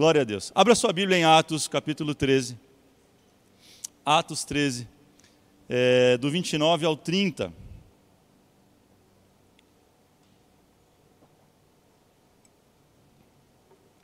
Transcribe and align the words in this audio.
Glória 0.00 0.22
a 0.22 0.24
Deus. 0.24 0.50
Abra 0.54 0.74
sua 0.74 0.94
Bíblia 0.94 1.18
em 1.18 1.24
Atos, 1.24 1.68
capítulo 1.68 2.14
13. 2.14 2.58
Atos 4.02 4.44
13, 4.44 4.88
é, 5.68 6.16
do 6.16 6.30
29 6.30 6.86
ao 6.86 6.96
30. 6.96 7.52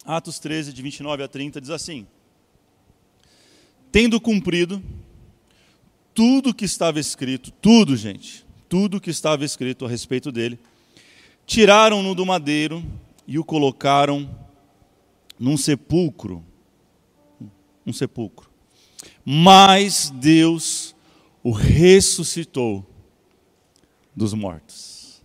Atos 0.05 0.39
13, 0.39 0.75
de 0.75 0.82
29 0.82 1.23
a 1.23 1.29
30, 1.29 1.62
diz 1.62 1.71
assim: 1.71 2.07
Tendo 3.91 4.21
cumprido 4.21 4.83
tudo 6.13 6.53
que 6.53 6.67
estava 6.67 7.01
escrito, 7.01 7.51
tudo, 7.51 7.97
gente, 7.97 8.45
tudo 8.69 9.01
que 9.01 9.09
estava 9.09 9.47
escrito 9.47 9.87
a 9.87 9.89
respeito 9.89 10.31
dele, 10.31 10.59
tiraram-no 11.47 12.15
do 12.15 12.27
madeiro 12.27 12.85
e 13.27 13.39
o 13.39 13.45
colocaram 13.45 14.45
num 15.39 15.57
sepulcro. 15.57 16.45
Um 17.87 17.93
sepulcro. 17.93 18.51
Mas 19.25 20.11
Deus 20.11 20.95
o 21.43 21.51
ressuscitou 21.51 22.85
dos 24.15 24.35
mortos. 24.35 25.23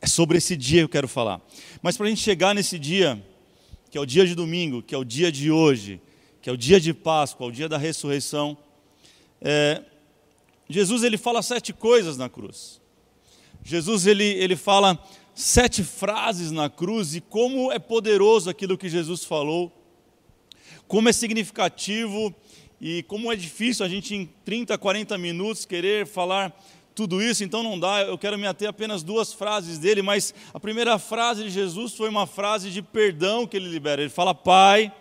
É 0.00 0.06
sobre 0.06 0.38
esse 0.38 0.56
dia 0.56 0.80
que 0.80 0.84
eu 0.84 0.88
quero 0.88 1.08
falar. 1.08 1.40
Mas 1.80 1.96
para 1.96 2.06
a 2.06 2.08
gente 2.08 2.20
chegar 2.20 2.54
nesse 2.54 2.78
dia, 2.78 3.24
que 3.90 3.98
é 3.98 4.00
o 4.00 4.06
dia 4.06 4.26
de 4.26 4.34
domingo, 4.34 4.82
que 4.82 4.94
é 4.94 4.98
o 4.98 5.04
dia 5.04 5.30
de 5.30 5.50
hoje, 5.50 6.00
que 6.40 6.50
é 6.50 6.52
o 6.52 6.56
dia 6.56 6.80
de 6.80 6.92
Páscoa, 6.92 7.46
o 7.46 7.52
dia 7.52 7.68
da 7.68 7.78
ressurreição, 7.78 8.56
é, 9.40 9.82
Jesus 10.68 11.02
ele 11.02 11.16
fala 11.16 11.42
sete 11.42 11.72
coisas 11.72 12.16
na 12.16 12.28
cruz. 12.28 12.80
Jesus 13.62 14.06
ele, 14.06 14.24
ele 14.24 14.56
fala 14.56 14.98
sete 15.34 15.82
frases 15.82 16.50
na 16.50 16.68
cruz 16.68 17.14
e 17.14 17.20
como 17.20 17.72
é 17.72 17.78
poderoso 17.78 18.50
aquilo 18.50 18.76
que 18.76 18.88
Jesus 18.88 19.24
falou, 19.24 19.72
como 20.86 21.08
é 21.08 21.12
significativo 21.12 22.34
e 22.80 23.02
como 23.04 23.32
é 23.32 23.36
difícil 23.36 23.84
a 23.84 23.88
gente 23.88 24.14
em 24.14 24.26
30, 24.44 24.76
40 24.76 25.16
minutos 25.16 25.64
querer 25.64 26.06
falar 26.06 26.54
tudo 26.94 27.22
isso, 27.22 27.42
então 27.42 27.62
não 27.62 27.78
dá, 27.78 28.02
eu 28.02 28.18
quero 28.18 28.38
me 28.38 28.46
ater 28.46 28.68
apenas 28.68 29.02
duas 29.02 29.32
frases 29.32 29.78
dele, 29.78 30.02
mas 30.02 30.34
a 30.52 30.60
primeira 30.60 30.98
frase 30.98 31.44
de 31.44 31.50
Jesus 31.50 31.94
foi 31.94 32.08
uma 32.08 32.26
frase 32.26 32.70
de 32.70 32.82
perdão 32.82 33.46
que 33.46 33.56
ele 33.56 33.68
libera. 33.68 34.02
Ele 34.02 34.10
fala, 34.10 34.34
Pai, 34.34 34.92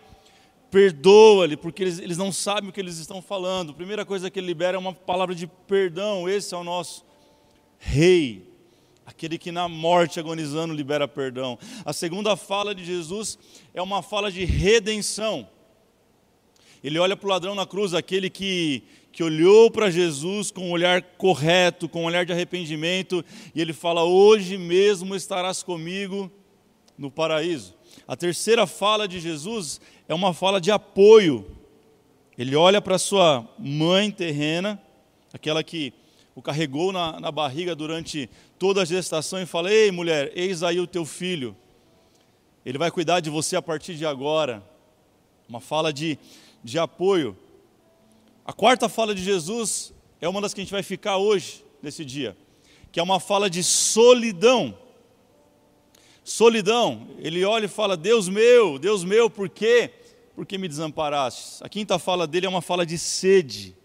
perdoa-lhe, 0.70 1.58
porque 1.58 1.84
eles, 1.84 2.00
eles 2.00 2.18
não 2.18 2.32
sabem 2.32 2.70
o 2.70 2.74
que 2.74 2.80
eles 2.80 2.98
estão 2.98 3.22
falando. 3.22 3.72
A 3.72 3.76
primeira 3.76 4.06
coisa 4.06 4.32
que 4.32 4.40
ele 4.40 4.48
libera 4.48 4.78
é 4.78 4.80
uma 4.80 4.94
palavra 4.94 5.36
de 5.36 5.46
perdão, 5.46 6.30
esse 6.30 6.54
é 6.54 6.58
o 6.58 6.64
nosso 6.64 7.04
Rei, 7.78 8.51
aquele 9.12 9.38
que 9.38 9.52
na 9.52 9.68
morte 9.68 10.20
agonizando 10.20 10.74
libera 10.74 11.08
perdão. 11.08 11.60
A 11.86 11.92
segunda 11.92 12.36
fala 12.36 12.74
de 12.74 12.84
Jesus 12.84 13.38
é 13.74 13.82
uma 13.82 14.02
fala 14.02 14.32
de 14.32 14.46
redenção. 14.46 15.48
Ele 16.84 16.98
olha 16.98 17.16
para 17.16 17.28
o 17.28 17.30
ladrão 17.30 17.54
na 17.54 17.66
cruz, 17.66 17.94
aquele 17.94 18.30
que 18.30 18.84
que 19.12 19.22
olhou 19.22 19.70
para 19.70 19.92
Jesus 19.92 20.52
com 20.52 20.70
um 20.70 20.72
olhar 20.72 21.02
correto, 21.02 21.90
com 21.90 22.04
um 22.04 22.06
olhar 22.06 22.26
de 22.26 22.32
arrependimento, 22.32 23.26
e 23.54 23.60
ele 23.60 23.74
fala: 23.74 24.06
Hoje 24.06 24.58
mesmo 24.58 25.14
estarás 25.14 25.62
comigo 25.62 26.32
no 26.98 27.12
paraíso. 27.12 27.76
A 28.08 28.16
terceira 28.16 28.66
fala 28.66 29.10
de 29.10 29.20
Jesus 29.20 29.82
é 30.08 30.14
uma 30.14 30.34
fala 30.34 30.62
de 30.62 30.72
apoio. 30.72 31.46
Ele 32.38 32.56
olha 32.56 32.82
para 32.82 32.98
sua 32.98 33.46
mãe 33.60 34.10
terrena, 34.10 34.82
aquela 35.34 35.62
que 35.62 35.94
o 36.34 36.42
carregou 36.42 36.94
na, 36.94 37.20
na 37.20 37.32
barriga 37.32 37.76
durante 37.76 38.30
toda 38.62 38.84
a 38.84 38.86
gestação, 38.86 39.42
e 39.42 39.46
fala: 39.48 39.74
Ei, 39.74 39.90
mulher, 39.90 40.32
eis 40.36 40.62
aí 40.62 40.80
o 40.80 40.86
teu 40.86 41.04
filho. 41.04 41.58
Ele 42.64 42.78
vai 42.78 42.92
cuidar 42.92 43.20
de 43.20 43.28
você 43.28 43.56
a 43.56 43.62
partir 43.62 43.96
de 43.96 44.06
agora. 44.06 44.64
Uma 45.50 45.60
fala 45.60 45.92
de, 45.92 46.16
de 46.64 46.78
apoio. 46.78 47.36
A 48.46 48.54
quarta 48.54 48.88
fala 48.88 49.16
de 49.16 49.24
Jesus 49.24 49.92
é 50.22 50.30
uma 50.30 50.40
das 50.40 50.54
que 50.54 50.62
a 50.62 50.64
gente 50.64 50.72
vai 50.72 50.84
ficar 50.84 51.18
hoje, 51.18 51.66
nesse 51.82 52.06
dia, 52.06 52.38
que 52.92 53.00
é 53.00 53.04
uma 53.04 53.20
fala 53.20 53.50
de 53.50 53.64
solidão. 53.64 54.78
Solidão, 56.24 57.08
ele 57.18 57.44
olha 57.44 57.66
e 57.66 57.68
fala: 57.68 57.98
Deus 57.98 58.30
meu, 58.30 58.78
Deus 58.78 59.04
meu, 59.04 59.28
por 59.28 59.50
quê? 59.50 59.90
Por 60.36 60.46
que 60.46 60.60
me 60.60 60.68
desamparaste? 60.68 61.64
A 61.64 61.68
quinta 61.68 61.98
fala 61.98 62.28
dele 62.28 62.46
é 62.46 62.50
uma 62.50 62.62
fala 62.62 62.86
de 62.86 63.00
sede. 63.00 63.76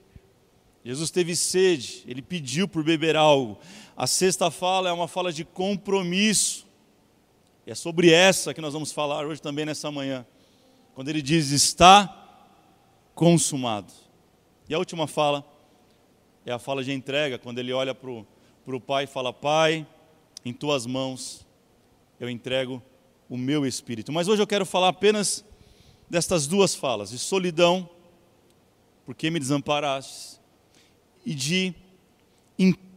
Jesus 0.85 1.11
teve 1.11 1.35
sede, 1.35 2.05
ele 2.07 2.21
pediu 2.21 2.69
por 2.69 2.85
beber 2.85 3.17
algo. 3.17 3.59
A 3.97 4.07
sexta 4.07 4.51
fala 4.51 4.91
é 4.91 4.93
uma 4.93 5.09
fala 5.09 5.33
de 5.33 5.43
compromisso. 5.43 6.67
E 7.67 7.71
é 7.71 7.75
sobre 7.75 8.13
essa 8.13 8.53
que 8.53 8.61
nós 8.61 8.75
vamos 8.75 8.93
falar 8.93 9.25
hoje 9.27 9.41
também 9.41 9.65
nessa 9.65 9.91
manhã. 9.91 10.27
Quando 10.95 11.09
ele 11.09 11.23
diz: 11.23 11.51
Está 11.51 12.15
consumado. 13.15 13.91
E 14.69 14.75
a 14.75 14.79
última 14.79 15.07
fala 15.07 15.43
é 16.45 16.53
a 16.53 16.59
fala 16.59 16.85
de 16.85 16.93
entrega, 16.93 17.39
quando 17.39 17.59
ele 17.59 17.73
olha 17.73 17.95
para 17.95 18.11
o 18.77 18.81
pai 18.81 19.05
e 19.05 19.07
fala: 19.07 19.33
Pai, 19.33 19.87
em 20.45 20.53
tuas 20.53 20.85
mãos 20.85 21.47
eu 22.21 22.29
entrego 22.29 22.83
o 23.31 23.37
meu 23.37 23.65
espírito. 23.65 24.13
Mas 24.13 24.29
hoje 24.29 24.43
eu 24.43 24.47
quero 24.47 24.67
falar 24.67 24.89
apenas 24.89 25.43
destas 26.09 26.47
duas 26.47 26.75
falas, 26.75 27.11
de 27.11 27.19
solidão, 27.19 27.89
porque 29.07 29.31
me 29.31 29.41
desamparaste, 29.41 30.39
e 31.25 31.35
de, 31.35 31.75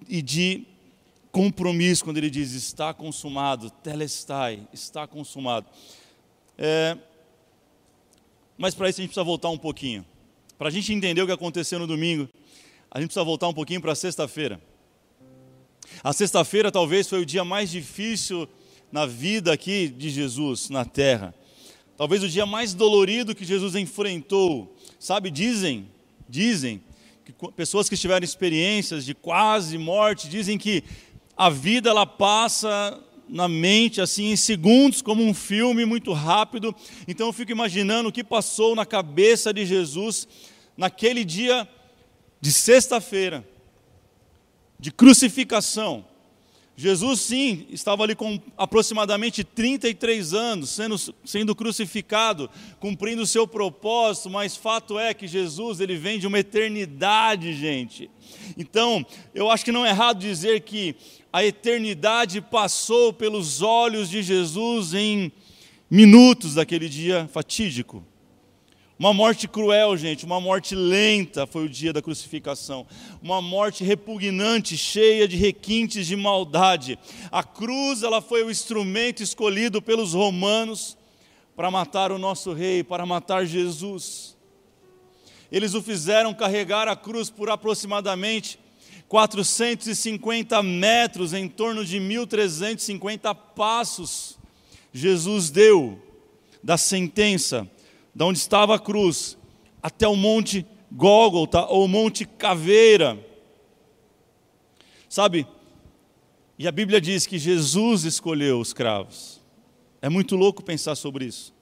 e 0.07 0.21
de 0.21 0.67
compromisso, 1.31 2.03
quando 2.03 2.17
ele 2.17 2.29
diz: 2.29 2.53
Está 2.53 2.94
consumado, 2.94 3.69
telestai, 3.69 4.67
está 4.73 5.07
consumado. 5.07 5.67
É, 6.57 6.97
mas 8.57 8.75
para 8.75 8.90
isso 8.90 9.00
a 9.00 9.01
gente 9.01 9.09
precisa 9.12 9.23
voltar 9.23 9.50
um 9.50 9.57
pouquinho. 9.57 10.06
Para 10.57 10.67
a 10.67 10.72
gente 10.72 10.91
entender 10.91 11.22
o 11.22 11.25
que 11.25 11.31
aconteceu 11.31 11.79
no 11.79 11.88
domingo, 11.88 12.28
a 12.91 13.00
gente 13.00 13.07
precisa 13.07 13.23
voltar 13.23 13.47
um 13.47 13.53
pouquinho 13.53 13.79
para 13.79 13.94
a 13.94 13.95
sexta-feira. 13.95 14.62
A 16.03 16.12
sexta-feira 16.12 16.72
talvez 16.72 17.07
foi 17.07 17.22
o 17.22 17.25
dia 17.25 17.46
mais 17.46 17.69
difícil 17.69 18.47
na 18.91 19.06
vida 19.06 19.53
aqui 19.53 19.88
de 19.88 20.09
Jesus 20.09 20.69
na 20.69 20.84
terra. 20.84 21.34
Talvez 21.96 22.23
o 22.23 22.29
dia 22.29 22.46
mais 22.46 22.73
dolorido 22.73 23.35
que 23.35 23.46
Jesus 23.46 23.75
enfrentou. 23.75 24.75
Sabe, 25.00 25.29
dizem, 25.29 25.88
dizem 26.28 26.81
que 27.25 27.34
pessoas 27.51 27.88
que 27.88 27.97
tiveram 27.97 28.23
experiências 28.23 29.06
de 29.06 29.13
quase 29.13 29.78
morte 29.78 30.28
dizem 30.28 30.57
que 30.57 30.84
a 31.39 31.50
vida 31.50 31.89
ela 31.89 32.05
passa 32.05 33.01
na 33.29 33.47
mente 33.47 34.01
assim 34.01 34.25
em 34.25 34.35
segundos 34.35 35.01
como 35.01 35.23
um 35.23 35.33
filme 35.33 35.85
muito 35.85 36.11
rápido. 36.11 36.75
Então 37.07 37.27
eu 37.27 37.33
fico 37.33 37.50
imaginando 37.50 38.09
o 38.09 38.11
que 38.11 38.25
passou 38.25 38.75
na 38.75 38.85
cabeça 38.85 39.53
de 39.53 39.66
Jesus 39.66 40.28
naquele 40.75 41.23
dia 41.23 41.66
de 42.41 42.51
sexta-feira, 42.51 43.47
de 44.78 44.91
crucificação. 44.91 46.03
Jesus, 46.75 47.22
sim, 47.22 47.67
estava 47.72 48.03
ali 48.03 48.16
com 48.16 48.39
aproximadamente 48.57 49.44
33 49.44 50.33
anos, 50.33 50.69
sendo, 50.69 50.97
sendo 51.25 51.53
crucificado, 51.53 52.49
cumprindo 52.79 53.22
o 53.22 53.28
seu 53.28 53.45
propósito, 53.45 54.29
mas 54.29 54.55
fato 54.55 54.97
é 54.97 55.13
que 55.13 55.28
Jesus, 55.28 55.81
ele 55.81 55.97
vem 55.97 56.19
de 56.19 56.28
uma 56.28 56.39
eternidade, 56.39 57.53
gente. 57.53 58.09
Então, 58.57 59.05
eu 59.35 59.51
acho 59.51 59.66
que 59.66 59.73
não 59.73 59.85
é 59.85 59.89
errado 59.89 60.19
dizer 60.19 60.61
que 60.61 60.95
a 61.31 61.45
eternidade 61.45 62.41
passou 62.41 63.13
pelos 63.13 63.62
olhos 63.62 64.09
de 64.09 64.23
Jesus 64.23 64.94
em 64.94 65.31
minutos 65.90 66.56
daquele 66.56 66.90
dia 66.90 67.29
fatídico. 67.31 68.03
Uma 68.97 69.13
morte 69.13 69.47
cruel, 69.47 69.95
gente, 69.95 70.25
uma 70.25 70.41
morte 70.41 70.75
lenta 70.75 71.47
foi 71.47 71.66
o 71.66 71.69
dia 71.69 71.94
da 71.94 72.01
crucificação. 72.01 72.85
Uma 73.22 73.41
morte 73.41 73.81
repugnante, 73.84 74.75
cheia 74.75 75.25
de 75.25 75.38
requintes 75.38 76.06
de 76.06 76.17
maldade. 76.17 77.00
A 77.31 77.41
cruz, 77.41 78.03
ela 78.03 78.22
foi 78.22 78.44
o 78.44 78.51
instrumento 78.51 79.23
escolhido 79.23 79.81
pelos 79.81 80.14
romanos 80.14 80.97
para 81.55 81.72
matar 81.72 82.11
o 82.11 82.17
nosso 82.17 82.52
rei, 82.52 82.84
para 82.84 83.05
matar 83.05 83.46
Jesus. 83.46 84.35
Eles 85.49 85.73
o 85.73 85.81
fizeram 85.81 86.34
carregar 86.34 86.87
a 86.90 86.96
cruz 86.96 87.29
por 87.29 87.49
aproximadamente 87.49 88.59
450 89.09 90.61
metros, 90.61 91.34
em 91.34 91.50
torno 91.50 91.84
de 91.84 92.00
1350 92.00 93.34
passos. 93.34 94.38
Jesus 94.94 95.50
deu 95.50 96.00
da 96.64 96.78
sentença 96.78 97.70
da 98.14 98.26
onde 98.26 98.38
estava 98.38 98.76
a 98.76 98.79
cruz, 98.79 99.38
até 99.82 100.08
o 100.08 100.16
monte 100.16 100.66
Gólgota 100.91 101.66
ou 101.66 101.88
monte 101.88 102.26
Caveira. 102.26 103.20
Sabe? 105.08 105.47
E 106.58 106.67
a 106.67 106.72
Bíblia 106.72 107.02
diz 107.02 107.26
que 107.26 107.40
Jesus 107.40 108.03
escolheu 108.03 108.59
os 108.59 108.73
cravos. 108.73 109.41
É 110.02 110.09
muito 110.09 110.35
louco 110.35 110.64
pensar 110.64 110.96
sobre 110.96 111.26
isso. 111.26 111.53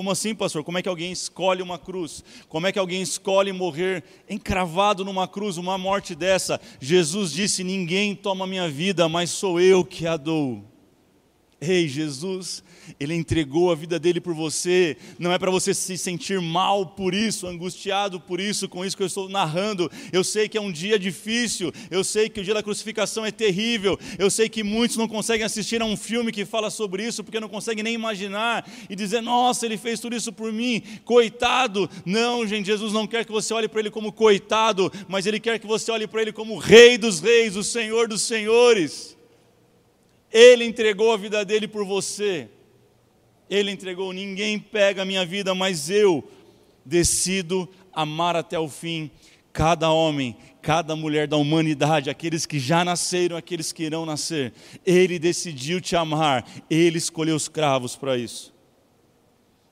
Como 0.00 0.10
assim, 0.10 0.34
pastor? 0.34 0.64
Como 0.64 0.78
é 0.78 0.82
que 0.82 0.88
alguém 0.88 1.12
escolhe 1.12 1.60
uma 1.60 1.78
cruz? 1.78 2.24
Como 2.48 2.66
é 2.66 2.72
que 2.72 2.78
alguém 2.78 3.02
escolhe 3.02 3.52
morrer 3.52 4.02
encravado 4.30 5.04
numa 5.04 5.28
cruz, 5.28 5.58
uma 5.58 5.76
morte 5.76 6.14
dessa? 6.14 6.58
Jesus 6.80 7.30
disse: 7.30 7.62
Ninguém 7.62 8.14
toma 8.14 8.46
minha 8.46 8.66
vida, 8.66 9.10
mas 9.10 9.28
sou 9.28 9.60
eu 9.60 9.84
que 9.84 10.06
a 10.06 10.16
dou. 10.16 10.69
Ei, 11.62 11.86
Jesus, 11.86 12.64
Ele 12.98 13.14
entregou 13.14 13.70
a 13.70 13.74
vida 13.74 13.98
dele 13.98 14.18
por 14.18 14.32
você, 14.32 14.96
não 15.18 15.30
é 15.30 15.38
para 15.38 15.50
você 15.50 15.74
se 15.74 15.98
sentir 15.98 16.40
mal 16.40 16.86
por 16.86 17.12
isso, 17.12 17.46
angustiado 17.46 18.18
por 18.18 18.40
isso, 18.40 18.66
com 18.66 18.82
isso 18.82 18.96
que 18.96 19.02
eu 19.02 19.06
estou 19.06 19.28
narrando. 19.28 19.92
Eu 20.10 20.24
sei 20.24 20.48
que 20.48 20.56
é 20.56 20.60
um 20.60 20.72
dia 20.72 20.98
difícil, 20.98 21.70
eu 21.90 22.02
sei 22.02 22.30
que 22.30 22.40
o 22.40 22.44
dia 22.44 22.54
da 22.54 22.62
crucificação 22.62 23.26
é 23.26 23.30
terrível, 23.30 23.98
eu 24.18 24.30
sei 24.30 24.48
que 24.48 24.62
muitos 24.62 24.96
não 24.96 25.06
conseguem 25.06 25.44
assistir 25.44 25.82
a 25.82 25.84
um 25.84 25.98
filme 25.98 26.32
que 26.32 26.46
fala 26.46 26.70
sobre 26.70 27.06
isso, 27.06 27.22
porque 27.22 27.38
não 27.38 27.48
conseguem 27.48 27.84
nem 27.84 27.92
imaginar 27.92 28.66
e 28.88 28.96
dizer, 28.96 29.20
nossa, 29.20 29.66
Ele 29.66 29.76
fez 29.76 30.00
tudo 30.00 30.16
isso 30.16 30.32
por 30.32 30.50
mim, 30.50 30.82
coitado. 31.04 31.90
Não, 32.06 32.46
gente, 32.46 32.64
Jesus 32.66 32.94
não 32.94 33.06
quer 33.06 33.26
que 33.26 33.32
você 33.32 33.52
olhe 33.52 33.68
para 33.68 33.80
Ele 33.80 33.90
como 33.90 34.12
coitado, 34.12 34.90
mas 35.06 35.26
Ele 35.26 35.38
quer 35.38 35.58
que 35.58 35.66
você 35.66 35.90
olhe 35.90 36.06
para 36.06 36.22
Ele 36.22 36.32
como 36.32 36.56
Rei 36.56 36.96
dos 36.96 37.20
Reis, 37.20 37.54
o 37.54 37.62
Senhor 37.62 38.08
dos 38.08 38.22
Senhores. 38.22 39.19
Ele 40.32 40.64
entregou 40.64 41.12
a 41.12 41.16
vida 41.16 41.44
dele 41.44 41.66
por 41.66 41.84
você. 41.84 42.48
Ele 43.48 43.70
entregou, 43.70 44.12
ninguém 44.12 44.58
pega 44.58 45.02
a 45.02 45.04
minha 45.04 45.26
vida, 45.26 45.54
mas 45.54 45.90
eu 45.90 46.28
decido 46.84 47.68
amar 47.92 48.36
até 48.36 48.58
o 48.58 48.68
fim 48.68 49.10
cada 49.52 49.90
homem, 49.90 50.36
cada 50.62 50.94
mulher 50.94 51.26
da 51.26 51.36
humanidade, 51.36 52.10
aqueles 52.10 52.46
que 52.46 52.58
já 52.58 52.84
nasceram, 52.84 53.36
aqueles 53.36 53.72
que 53.72 53.82
irão 53.82 54.06
nascer. 54.06 54.52
Ele 54.86 55.18
decidiu 55.18 55.80
te 55.80 55.96
amar, 55.96 56.46
ele 56.68 56.98
escolheu 56.98 57.34
os 57.34 57.48
cravos 57.48 57.96
para 57.96 58.16
isso. 58.16 58.54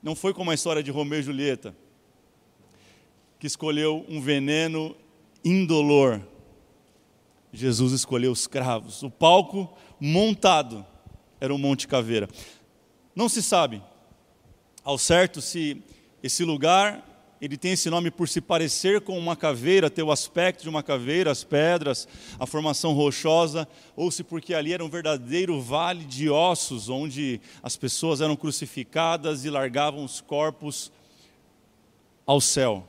Não 0.01 0.15
foi 0.15 0.33
como 0.33 0.51
a 0.51 0.53
história 0.53 0.83
de 0.83 0.91
Romeu 0.91 1.19
e 1.19 1.23
Julieta, 1.23 1.75
que 3.39 3.47
escolheu 3.47 4.05
um 4.07 4.21
veneno 4.21 4.95
indolor. 5.43 6.21
Jesus 7.51 7.93
escolheu 7.93 8.31
os 8.31 8.47
cravos. 8.47 9.03
O 9.03 9.09
palco 9.09 9.75
montado 9.99 10.85
era 11.39 11.53
o 11.53 11.57
Monte 11.57 11.87
Caveira. 11.87 12.27
Não 13.15 13.27
se 13.27 13.41
sabe 13.41 13.81
ao 14.83 14.97
certo 14.97 15.41
se 15.41 15.81
esse 16.21 16.43
lugar 16.43 17.05
ele 17.41 17.57
tem 17.57 17.71
esse 17.71 17.89
nome 17.89 18.11
por 18.11 18.27
se 18.27 18.41
parecer 18.41 19.01
com 19.01 19.17
uma 19.17 19.35
caveira, 19.35 19.89
ter 19.89 20.03
o 20.03 20.11
aspecto 20.11 20.63
de 20.63 20.69
uma 20.69 20.83
caveira, 20.83 21.31
as 21.31 21.43
pedras, 21.43 22.07
a 22.37 22.45
formação 22.45 22.91
rochosa, 22.91 23.67
ou 23.95 24.11
se 24.11 24.23
porque 24.23 24.53
ali 24.53 24.73
era 24.73 24.83
um 24.83 24.89
verdadeiro 24.89 25.61
vale 25.61 26.03
de 26.03 26.29
ossos, 26.29 26.89
onde 26.89 27.39
as 27.63 27.77
pessoas 27.77 28.19
eram 28.19 28.35
crucificadas 28.35 29.45
e 29.45 29.49
largavam 29.49 30.03
os 30.03 30.19
corpos 30.19 30.91
ao 32.25 32.41
céu. 32.41 32.85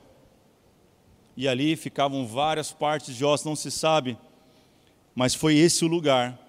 E 1.37 1.47
ali 1.47 1.77
ficavam 1.77 2.27
várias 2.27 2.73
partes 2.73 3.15
de 3.15 3.23
ossos, 3.23 3.45
não 3.45 3.55
se 3.55 3.71
sabe, 3.71 4.17
mas 5.15 5.33
foi 5.35 5.55
esse 5.55 5.83
o 5.83 5.87
lugar 5.87 6.39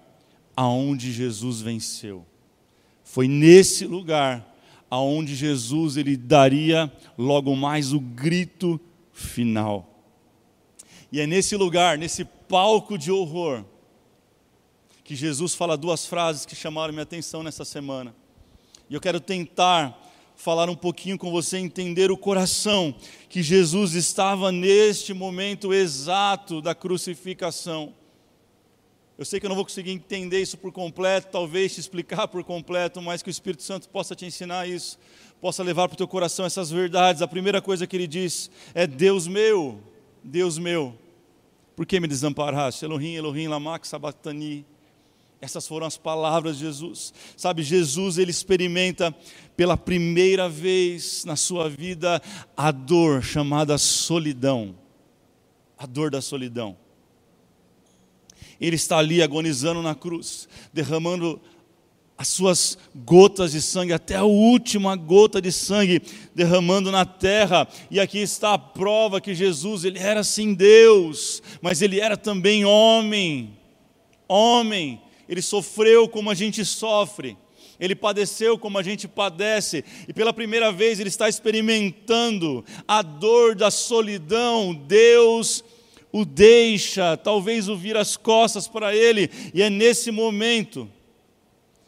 aonde 0.55 1.11
Jesus 1.11 1.61
venceu. 1.61 2.25
Foi 3.03 3.27
nesse 3.27 3.85
lugar 3.85 4.53
aonde 4.89 5.35
Jesus 5.35 5.97
ele 5.97 6.15
daria 6.15 6.91
logo 7.17 7.55
mais 7.55 7.93
o 7.93 7.99
grito 7.99 8.79
final. 9.11 9.89
E 11.11 11.19
é 11.19 11.27
nesse 11.27 11.55
lugar, 11.55 11.97
nesse 11.97 12.25
palco 12.25 12.97
de 12.97 13.11
horror, 13.11 13.65
que 15.03 15.15
Jesus 15.15 15.53
fala 15.53 15.77
duas 15.77 16.05
frases 16.05 16.45
que 16.45 16.55
chamaram 16.55 16.93
minha 16.93 17.03
atenção 17.03 17.43
nessa 17.43 17.65
semana. 17.65 18.15
E 18.89 18.93
eu 18.93 19.01
quero 19.01 19.19
tentar 19.19 19.99
falar 20.35 20.69
um 20.69 20.75
pouquinho 20.75 21.17
com 21.17 21.31
você, 21.31 21.57
entender 21.57 22.11
o 22.11 22.17
coração 22.17 22.95
que 23.29 23.43
Jesus 23.43 23.93
estava 23.93 24.51
neste 24.51 25.13
momento 25.13 25.73
exato 25.73 26.61
da 26.61 26.73
crucificação. 26.73 27.93
Eu 29.15 29.25
sei 29.25 29.39
que 29.39 29.45
eu 29.45 29.49
não 29.49 29.55
vou 29.55 29.63
conseguir 29.63 29.91
entender 29.91 30.41
isso 30.41 30.57
por 30.57 30.71
completo, 30.71 31.27
talvez 31.31 31.75
te 31.75 31.79
explicar 31.79 32.27
por 32.27 32.43
completo, 32.43 32.99
mas 32.99 33.21
que 33.21 33.29
o 33.29 33.31
Espírito 33.31 33.61
Santo 33.61 33.87
possa 33.87 34.15
te 34.15 34.25
ensinar 34.25 34.67
isso, 34.67 34.97
possa 35.39 35.61
levar 35.61 35.87
para 35.87 35.93
o 35.93 35.97
teu 35.97 36.07
coração 36.07 36.45
essas 36.45 36.71
verdades. 36.71 37.21
A 37.21 37.27
primeira 37.27 37.61
coisa 37.61 37.85
que 37.85 37.95
ele 37.95 38.07
diz 38.07 38.49
é: 38.73 38.87
Deus 38.87 39.27
meu, 39.27 39.79
Deus 40.23 40.57
meu, 40.57 40.97
por 41.75 41.85
que 41.85 41.99
me 41.99 42.07
desamparaste? 42.07 42.83
Elohim, 42.83 43.13
Elohim, 43.13 43.47
lamak 43.47 43.87
sabatani. 43.87 44.65
Essas 45.39 45.67
foram 45.67 45.85
as 45.85 45.97
palavras 45.97 46.57
de 46.57 46.63
Jesus. 46.63 47.13
Sabe, 47.35 47.61
Jesus 47.61 48.17
ele 48.17 48.31
experimenta 48.31 49.13
pela 49.57 49.75
primeira 49.77 50.47
vez 50.49 51.23
na 51.25 51.35
sua 51.35 51.69
vida 51.69 52.21
a 52.55 52.71
dor 52.71 53.21
chamada 53.21 53.77
solidão. 53.77 54.73
A 55.77 55.85
dor 55.85 56.09
da 56.09 56.21
solidão. 56.21 56.77
Ele 58.67 58.77
está 58.77 58.97
ali 58.97 59.21
agonizando 59.21 59.81
na 59.81 59.93
cruz, 59.93 60.47
derramando 60.71 61.41
as 62.17 62.29
suas 62.29 62.77
gotas 62.95 63.51
de 63.51 63.61
sangue, 63.61 63.91
até 63.91 64.15
a 64.15 64.23
última 64.23 64.95
gota 64.95 65.41
de 65.41 65.51
sangue 65.51 66.01
derramando 66.33 66.89
na 66.89 67.03
terra. 67.03 67.67
E 67.91 67.99
aqui 67.99 68.19
está 68.19 68.53
a 68.53 68.57
prova 68.57 69.19
que 69.19 69.35
Jesus, 69.35 69.83
ele 69.83 69.99
era 69.99 70.23
sim 70.23 70.53
Deus, 70.53 71.43
mas 71.61 71.81
ele 71.81 71.99
era 71.99 72.15
também 72.15 72.63
homem. 72.63 73.57
Homem, 74.29 75.01
ele 75.27 75.41
sofreu 75.41 76.07
como 76.07 76.29
a 76.29 76.33
gente 76.33 76.63
sofre. 76.63 77.35
Ele 77.77 77.95
padeceu 77.95 78.57
como 78.57 78.77
a 78.77 78.83
gente 78.83 79.09
padece, 79.09 79.83
e 80.07 80.13
pela 80.13 80.31
primeira 80.31 80.71
vez 80.71 81.01
ele 81.01 81.09
está 81.09 81.27
experimentando 81.27 82.63
a 82.87 83.01
dor 83.01 83.55
da 83.55 83.69
solidão. 83.69 84.73
Deus 84.73 85.65
o 86.13 86.23
deixa, 86.23 87.17
talvez 87.17 87.67
o 87.67 87.75
vira 87.75 87.99
as 87.99 88.15
costas 88.15 88.67
para 88.67 88.95
ele, 88.95 89.31
e 89.51 89.63
é 89.63 89.69
nesse 89.69 90.11
momento 90.11 90.87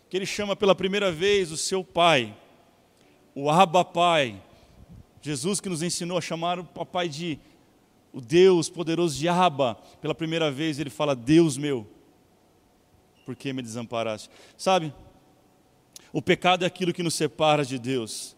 que 0.10 0.18
ele 0.18 0.25
chama 0.25 0.56
pela 0.56 0.74
primeira 0.74 1.12
vez 1.12 1.51
o 1.51 1.57
seu 1.57 1.83
pai, 1.83 2.36
o 3.36 3.51
Abba 3.51 3.86
Pai. 3.86 4.42
Jesus 5.22 5.60
que 5.60 5.69
nos 5.69 5.83
ensinou 5.83 6.18
a 6.18 6.22
chamar 6.22 6.60
o 6.60 6.63
papai 6.63 7.07
de 7.07 7.39
o 8.12 8.19
Deus 8.19 8.68
poderoso 8.68 9.16
de 9.18 9.27
Abba, 9.27 9.75
pela 10.01 10.16
primeira 10.16 10.50
vez 10.50 10.80
ele 10.80 10.89
fala: 10.89 11.16
Deus 11.16 11.56
meu, 11.56 11.86
por 13.25 13.36
que 13.36 13.54
me 13.54 13.62
desamparaste? 13.62 14.30
Sabe, 14.57 14.92
o 16.12 16.22
pecado 16.22 16.63
é 16.63 16.66
aquilo 16.68 16.94
que 16.94 17.04
nos 17.04 17.13
separa 17.13 17.63
de 17.63 17.77
Deus. 17.77 18.36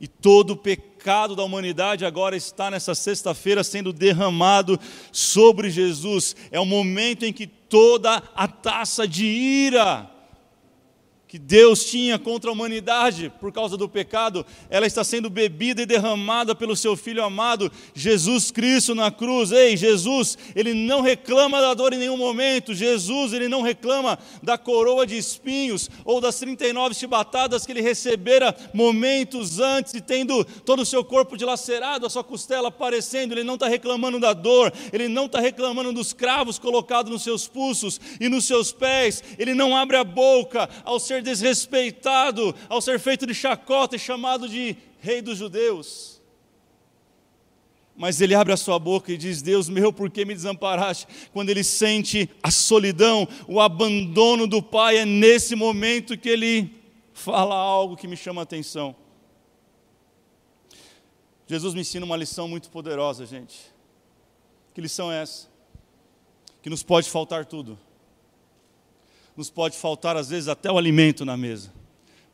E 0.00 0.08
todo 0.08 0.52
o 0.52 0.56
pecado 1.04 1.36
da 1.36 1.44
humanidade 1.44 2.06
agora 2.06 2.34
está 2.34 2.70
nessa 2.70 2.94
sexta-feira 2.94 3.62
sendo 3.62 3.92
derramado 3.92 4.80
sobre 5.12 5.68
Jesus. 5.68 6.34
É 6.50 6.58
o 6.58 6.64
momento 6.64 7.26
em 7.26 7.32
que 7.32 7.46
toda 7.46 8.22
a 8.34 8.48
taça 8.48 9.06
de 9.06 9.26
ira 9.26 10.10
que 11.34 11.38
Deus 11.40 11.86
tinha 11.86 12.16
contra 12.16 12.48
a 12.48 12.52
humanidade 12.52 13.32
por 13.40 13.50
causa 13.50 13.76
do 13.76 13.88
pecado, 13.88 14.46
ela 14.70 14.86
está 14.86 15.02
sendo 15.02 15.28
bebida 15.28 15.82
e 15.82 15.86
derramada 15.86 16.54
pelo 16.54 16.76
seu 16.76 16.94
Filho 16.94 17.24
amado, 17.24 17.72
Jesus 17.92 18.52
Cristo 18.52 18.94
na 18.94 19.10
cruz. 19.10 19.50
Ei, 19.50 19.76
Jesus, 19.76 20.38
ele 20.54 20.72
não 20.72 21.00
reclama 21.00 21.60
da 21.60 21.74
dor 21.74 21.92
em 21.92 21.98
nenhum 21.98 22.16
momento, 22.16 22.72
Jesus, 22.72 23.32
ele 23.32 23.48
não 23.48 23.62
reclama 23.62 24.16
da 24.44 24.56
coroa 24.56 25.04
de 25.04 25.18
espinhos 25.18 25.90
ou 26.04 26.20
das 26.20 26.38
39 26.38 26.94
chibatadas 26.94 27.66
que 27.66 27.72
ele 27.72 27.80
recebera 27.80 28.54
momentos 28.72 29.58
antes 29.58 29.92
e 29.92 30.00
tendo 30.00 30.44
todo 30.44 30.82
o 30.82 30.86
seu 30.86 31.02
corpo 31.02 31.36
dilacerado, 31.36 32.06
a 32.06 32.10
sua 32.10 32.22
costela 32.22 32.68
aparecendo, 32.68 33.32
ele 33.32 33.42
não 33.42 33.54
está 33.54 33.66
reclamando 33.66 34.20
da 34.20 34.32
dor, 34.32 34.72
ele 34.92 35.08
não 35.08 35.26
está 35.26 35.40
reclamando 35.40 35.92
dos 35.92 36.12
cravos 36.12 36.60
colocados 36.60 37.10
nos 37.10 37.24
seus 37.24 37.48
pulsos 37.48 38.00
e 38.20 38.28
nos 38.28 38.44
seus 38.44 38.70
pés, 38.70 39.20
ele 39.36 39.52
não 39.52 39.76
abre 39.76 39.96
a 39.96 40.04
boca 40.04 40.68
ao 40.84 41.00
ser 41.00 41.23
desrespeitado 41.24 42.54
ao 42.68 42.80
ser 42.80 43.00
feito 43.00 43.26
de 43.26 43.34
chacota 43.34 43.96
e 43.96 43.98
chamado 43.98 44.48
de 44.48 44.76
rei 45.00 45.20
dos 45.20 45.36
judeus. 45.36 46.22
Mas 47.96 48.20
ele 48.20 48.34
abre 48.34 48.52
a 48.52 48.56
sua 48.56 48.78
boca 48.78 49.10
e 49.10 49.16
diz: 49.16 49.42
Deus 49.42 49.68
meu, 49.68 49.92
por 49.92 50.10
que 50.10 50.24
me 50.24 50.34
desamparaste? 50.34 51.08
Quando 51.32 51.50
ele 51.50 51.64
sente 51.64 52.30
a 52.42 52.50
solidão, 52.50 53.26
o 53.48 53.60
abandono 53.60 54.46
do 54.46 54.62
Pai, 54.62 54.98
é 54.98 55.04
nesse 55.04 55.56
momento 55.56 56.16
que 56.16 56.28
ele 56.28 56.70
fala 57.12 57.54
algo 57.54 57.96
que 57.96 58.06
me 58.06 58.16
chama 58.16 58.42
a 58.42 58.44
atenção. 58.44 58.94
Jesus 61.46 61.74
me 61.74 61.80
ensina 61.80 62.06
uma 62.06 62.16
lição 62.16 62.46
muito 62.46 62.70
poderosa, 62.70 63.26
gente. 63.26 63.60
Que 64.72 64.80
lição 64.80 65.10
é 65.10 65.22
essa? 65.22 65.48
Que 66.62 66.70
nos 66.70 66.82
pode 66.82 67.08
faltar 67.10 67.44
tudo 67.44 67.78
nos 69.36 69.50
pode 69.50 69.76
faltar 69.76 70.16
às 70.16 70.28
vezes 70.28 70.48
até 70.48 70.70
o 70.70 70.78
alimento 70.78 71.24
na 71.24 71.36
mesa, 71.36 71.72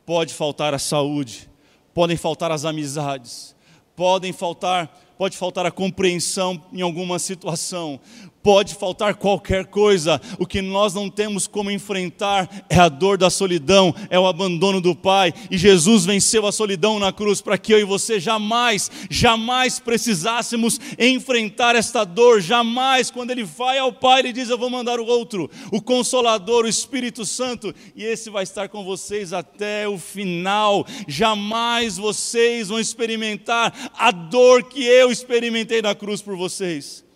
pode 0.05 0.35
faltar 0.35 0.75
a 0.75 0.79
saúde, 0.79 1.49
podem 1.95 2.17
faltar 2.17 2.51
as 2.51 2.65
amizades, 2.65 3.55
podem 3.97 4.33
faltar, 4.33 4.87
pode 5.17 5.37
faltar 5.37 5.67
a 5.67 5.71
compreensão 5.71 6.63
em 6.73 6.81
alguma 6.83 7.19
situação, 7.19 8.01
Pode 8.43 8.75
faltar 8.75 9.17
qualquer 9.17 9.67
coisa, 9.67 10.19
o 10.39 10.47
que 10.47 10.63
nós 10.63 10.95
não 10.95 11.11
temos 11.11 11.47
como 11.47 11.71
enfrentar 11.71 12.49
é 12.71 12.77
a 12.77 12.89
dor 12.89 13.19
da 13.19 13.29
solidão, 13.29 13.95
é 14.09 14.19
o 14.19 14.27
abandono 14.27 14.81
do 14.81 14.95
Pai. 14.95 15.35
E 15.51 15.59
Jesus 15.59 16.07
venceu 16.07 16.47
a 16.47 16.53
solidão 16.53 16.99
na 16.99 17.13
cruz 17.13 17.43
para 17.43 17.59
que 17.59 17.71
eu 17.71 17.79
e 17.79 17.85
você 17.85 18.19
jamais, 18.19 18.91
jamais 19.11 19.79
precisássemos 19.79 20.81
enfrentar 20.99 21.77
esta 21.77 22.03
dor. 22.03 22.41
Jamais, 22.41 23.11
quando 23.11 23.31
Ele 23.31 23.45
vai 23.45 23.77
ao 23.77 23.93
Pai, 23.93 24.21
Ele 24.21 24.33
diz: 24.33 24.49
Eu 24.49 24.57
vou 24.57 24.71
mandar 24.71 24.99
o 24.99 25.07
outro, 25.07 25.51
o 25.71 25.83
Consolador, 25.83 26.65
o 26.65 26.69
Espírito 26.69 27.27
Santo, 27.27 27.75
e 27.95 28.03
esse 28.03 28.31
vai 28.31 28.45
estar 28.45 28.71
com 28.71 28.83
vocês 28.83 29.35
até 29.35 29.87
o 29.87 29.99
final. 29.99 30.87
Jamais 31.07 31.99
vocês 31.99 32.69
vão 32.69 32.81
experimentar 32.81 33.93
a 33.99 34.11
dor 34.11 34.65
que 34.65 34.83
eu 34.83 35.13
experimentei 35.13 35.83
na 35.83 35.95
cruz 35.95 36.23
por 36.23 36.37
vocês 36.37 37.10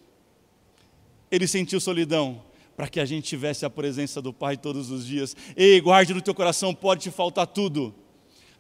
ele 1.31 1.47
sentiu 1.47 1.81
solidão, 1.81 2.43
para 2.77 2.89
que 2.89 3.01
a 3.01 3.05
gente 3.05 3.29
tivesse 3.29 3.65
a 3.65 3.71
presença 3.71 4.21
do 4.21 4.33
Pai 4.33 4.57
todos 4.57 4.91
os 4.91 5.07
dias. 5.07 5.37
Ei, 5.57 5.81
guarde 5.81 6.13
no 6.13 6.21
teu 6.21 6.35
coração, 6.35 6.75
pode 6.75 7.03
te 7.03 7.11
faltar 7.11 7.47
tudo. 7.47 7.95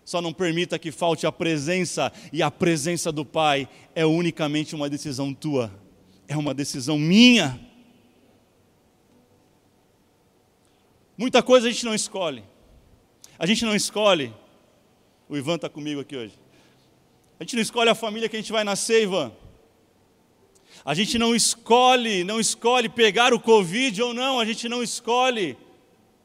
Só 0.04 0.20
não 0.20 0.32
permita 0.32 0.78
que 0.78 0.92
falte 0.92 1.26
a 1.26 1.32
presença, 1.32 2.12
e 2.32 2.42
a 2.42 2.50
presença 2.50 3.10
do 3.10 3.24
Pai 3.24 3.68
é 3.94 4.04
unicamente 4.04 4.74
uma 4.74 4.88
decisão 4.88 5.32
tua, 5.32 5.72
é 6.28 6.36
uma 6.36 6.52
decisão 6.52 6.98
minha. 6.98 7.58
Muita 11.16 11.42
coisa 11.42 11.68
a 11.68 11.70
gente 11.70 11.84
não 11.84 11.94
escolhe. 11.94 12.44
A 13.38 13.46
gente 13.46 13.64
não 13.64 13.74
escolhe. 13.74 14.32
O 15.28 15.36
Ivan 15.36 15.56
está 15.56 15.68
comigo 15.68 16.00
aqui 16.00 16.16
hoje. 16.16 16.38
A 17.38 17.44
gente 17.44 17.56
não 17.56 17.62
escolhe 17.62 17.90
a 17.90 17.94
família 17.94 18.28
que 18.28 18.36
a 18.36 18.40
gente 18.40 18.52
vai 18.52 18.62
nascer, 18.62 19.02
Ivan. 19.02 19.32
A 20.84 20.92
gente 20.92 21.18
não 21.18 21.34
escolhe, 21.34 22.24
não 22.24 22.38
escolhe 22.38 22.88
pegar 22.88 23.32
o 23.32 23.40
Covid 23.40 24.02
ou 24.02 24.12
não, 24.12 24.38
a 24.38 24.44
gente 24.44 24.68
não 24.68 24.82
escolhe 24.82 25.56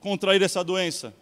contrair 0.01 0.41
essa 0.41 0.63
doença. 0.63 1.13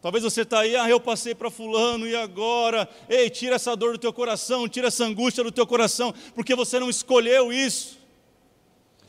Talvez 0.00 0.22
você 0.22 0.42
está 0.42 0.60
aí, 0.60 0.76
ah, 0.76 0.88
eu 0.88 1.00
passei 1.00 1.34
para 1.34 1.50
fulano 1.50 2.06
e 2.06 2.14
agora? 2.14 2.88
Ei, 3.08 3.28
tira 3.28 3.56
essa 3.56 3.74
dor 3.74 3.92
do 3.92 3.98
teu 3.98 4.12
coração, 4.12 4.68
tira 4.68 4.86
essa 4.86 5.04
angústia 5.04 5.42
do 5.42 5.50
teu 5.50 5.66
coração, 5.66 6.14
porque 6.34 6.54
você 6.54 6.78
não 6.78 6.88
escolheu 6.88 7.52
isso. 7.52 7.98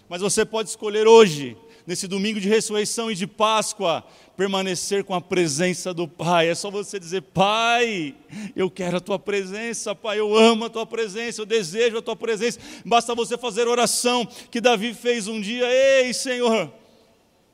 Mas 0.09 0.21
você 0.21 0.43
pode 0.43 0.69
escolher 0.69 1.05
hoje 1.05 1.55
nesse 1.85 2.07
domingo 2.07 2.39
de 2.39 2.49
ressurreição 2.49 3.11
e 3.11 3.15
de 3.15 3.27
Páscoa, 3.27 4.03
permanecer 4.37 5.03
com 5.03 5.15
a 5.15 5.19
presença 5.19 5.91
do 5.91 6.07
Pai. 6.07 6.47
É 6.47 6.55
só 6.55 6.69
você 6.69 6.99
dizer: 6.99 7.23
Pai, 7.23 8.15
eu 8.55 8.69
quero 8.69 8.97
a 8.97 9.01
tua 9.01 9.17
presença, 9.17 9.95
Pai, 9.95 10.19
eu 10.19 10.37
amo 10.37 10.65
a 10.65 10.69
tua 10.69 10.85
presença, 10.85 11.41
eu 11.41 11.45
desejo 11.45 11.97
a 11.97 12.01
tua 12.01 12.15
presença. 12.15 12.59
Basta 12.85 13.15
você 13.15 13.35
fazer 13.35 13.67
oração 13.67 14.25
que 14.51 14.61
Davi 14.61 14.93
fez 14.93 15.27
um 15.27 15.41
dia: 15.41 15.65
Ei, 15.67 16.13
Senhor, 16.13 16.71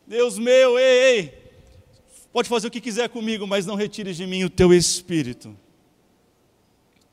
Deus 0.06 0.38
meu, 0.38 0.78
ei, 0.78 1.16
ei, 1.16 1.34
pode 2.34 2.50
fazer 2.50 2.68
o 2.68 2.72
que 2.72 2.82
quiser 2.82 3.08
comigo, 3.08 3.48
mas 3.48 3.66
não 3.66 3.76
retires 3.76 4.18
de 4.18 4.28
mim 4.28 4.44
o 4.44 4.50
teu 4.50 4.74
espírito. 4.74 5.58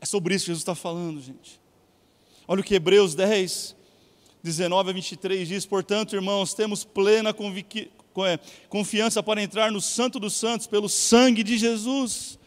É 0.01 0.05
sobre 0.05 0.35
isso 0.35 0.47
que 0.47 0.51
Jesus 0.51 0.63
está 0.63 0.75
falando, 0.75 1.21
gente. 1.21 1.61
Olha 2.49 2.61
o 2.61 2.65
que 2.65 2.75
Hebreus 2.75 3.15
10, 3.15 3.77
19 4.43 4.91
a 4.91 4.93
23 4.93 5.47
diz: 5.47 5.65
Portanto, 5.65 6.17
irmãos, 6.17 6.55
temos 6.55 6.83
plena 6.83 7.33
é, 7.33 7.89
confiança 8.69 9.23
para 9.23 9.43
entrar 9.43 9.71
no 9.71 9.81
Santo 9.81 10.19
dos 10.19 10.35
Santos 10.35 10.67
pelo 10.67 10.89
sangue 10.89 11.43
de 11.43 11.59
Jesus. 11.59 12.39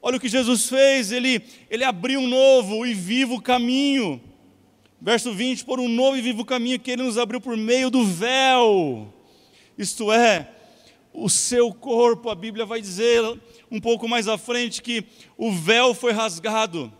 Olha 0.00 0.18
o 0.18 0.20
que 0.20 0.28
Jesus 0.28 0.68
fez, 0.68 1.10
ele, 1.10 1.42
ele 1.68 1.82
abriu 1.82 2.20
um 2.20 2.28
novo 2.28 2.86
e 2.86 2.94
vivo 2.94 3.40
caminho. 3.40 4.20
Verso 5.00 5.32
20: 5.32 5.64
Por 5.64 5.80
um 5.80 5.88
novo 5.88 6.16
e 6.16 6.20
vivo 6.20 6.44
caminho 6.44 6.78
que 6.78 6.90
ele 6.90 7.02
nos 7.02 7.18
abriu 7.18 7.40
por 7.40 7.56
meio 7.56 7.90
do 7.90 8.04
véu, 8.04 9.12
isto 9.76 10.12
é, 10.12 10.48
o 11.12 11.28
seu 11.28 11.72
corpo. 11.72 12.30
A 12.30 12.34
Bíblia 12.34 12.64
vai 12.64 12.80
dizer 12.80 13.22
um 13.70 13.80
pouco 13.80 14.08
mais 14.08 14.28
à 14.28 14.38
frente 14.38 14.82
que 14.82 15.04
o 15.36 15.50
véu 15.50 15.94
foi 15.94 16.12
rasgado. 16.12 16.92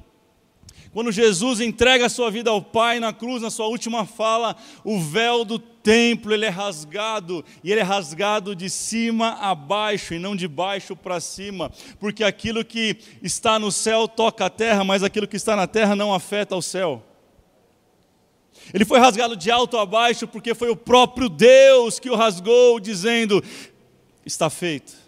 Quando 0.92 1.12
Jesus 1.12 1.60
entrega 1.60 2.06
a 2.06 2.08
sua 2.08 2.30
vida 2.30 2.50
ao 2.50 2.62
Pai 2.62 2.98
na 2.98 3.12
cruz, 3.12 3.42
na 3.42 3.50
sua 3.50 3.66
última 3.66 4.06
fala, 4.06 4.56
o 4.82 4.98
véu 4.98 5.44
do 5.44 5.58
templo 5.86 6.34
ele 6.34 6.44
é 6.44 6.48
rasgado, 6.48 7.44
e 7.62 7.70
ele 7.70 7.78
é 7.78 7.84
rasgado 7.84 8.56
de 8.56 8.68
cima 8.68 9.38
a 9.40 9.54
baixo 9.54 10.14
e 10.14 10.18
não 10.18 10.34
de 10.34 10.48
baixo 10.48 10.96
para 10.96 11.20
cima, 11.20 11.70
porque 12.00 12.24
aquilo 12.24 12.64
que 12.64 12.96
está 13.22 13.56
no 13.56 13.70
céu 13.70 14.08
toca 14.08 14.46
a 14.46 14.50
terra, 14.50 14.82
mas 14.82 15.04
aquilo 15.04 15.28
que 15.28 15.36
está 15.36 15.54
na 15.54 15.68
terra 15.68 15.94
não 15.94 16.12
afeta 16.12 16.56
o 16.56 16.60
céu. 16.60 17.04
Ele 18.74 18.84
foi 18.84 18.98
rasgado 18.98 19.36
de 19.36 19.48
alto 19.48 19.78
a 19.78 19.86
baixo 19.86 20.26
porque 20.26 20.56
foi 20.56 20.70
o 20.70 20.76
próprio 20.76 21.28
Deus 21.28 22.00
que 22.00 22.10
o 22.10 22.16
rasgou, 22.16 22.80
dizendo: 22.80 23.40
está 24.24 24.50
feito. 24.50 25.05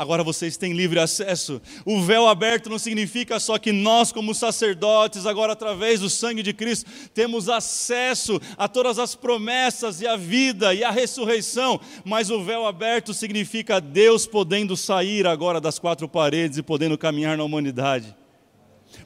Agora 0.00 0.22
vocês 0.22 0.56
têm 0.56 0.74
livre 0.74 1.00
acesso. 1.00 1.60
O 1.84 2.00
véu 2.00 2.28
aberto 2.28 2.70
não 2.70 2.78
significa 2.78 3.40
só 3.40 3.58
que 3.58 3.72
nós, 3.72 4.12
como 4.12 4.32
sacerdotes, 4.32 5.26
agora 5.26 5.54
através 5.54 5.98
do 5.98 6.08
sangue 6.08 6.40
de 6.40 6.52
Cristo, 6.52 6.88
temos 7.12 7.48
acesso 7.48 8.40
a 8.56 8.68
todas 8.68 8.96
as 8.96 9.16
promessas 9.16 10.00
e 10.00 10.06
a 10.06 10.14
vida 10.14 10.72
e 10.72 10.84
a 10.84 10.92
ressurreição, 10.92 11.80
mas 12.04 12.30
o 12.30 12.40
véu 12.40 12.64
aberto 12.64 13.12
significa 13.12 13.80
Deus 13.80 14.24
podendo 14.24 14.76
sair 14.76 15.26
agora 15.26 15.60
das 15.60 15.80
quatro 15.80 16.08
paredes 16.08 16.58
e 16.58 16.62
podendo 16.62 16.96
caminhar 16.96 17.36
na 17.36 17.42
humanidade. 17.42 18.14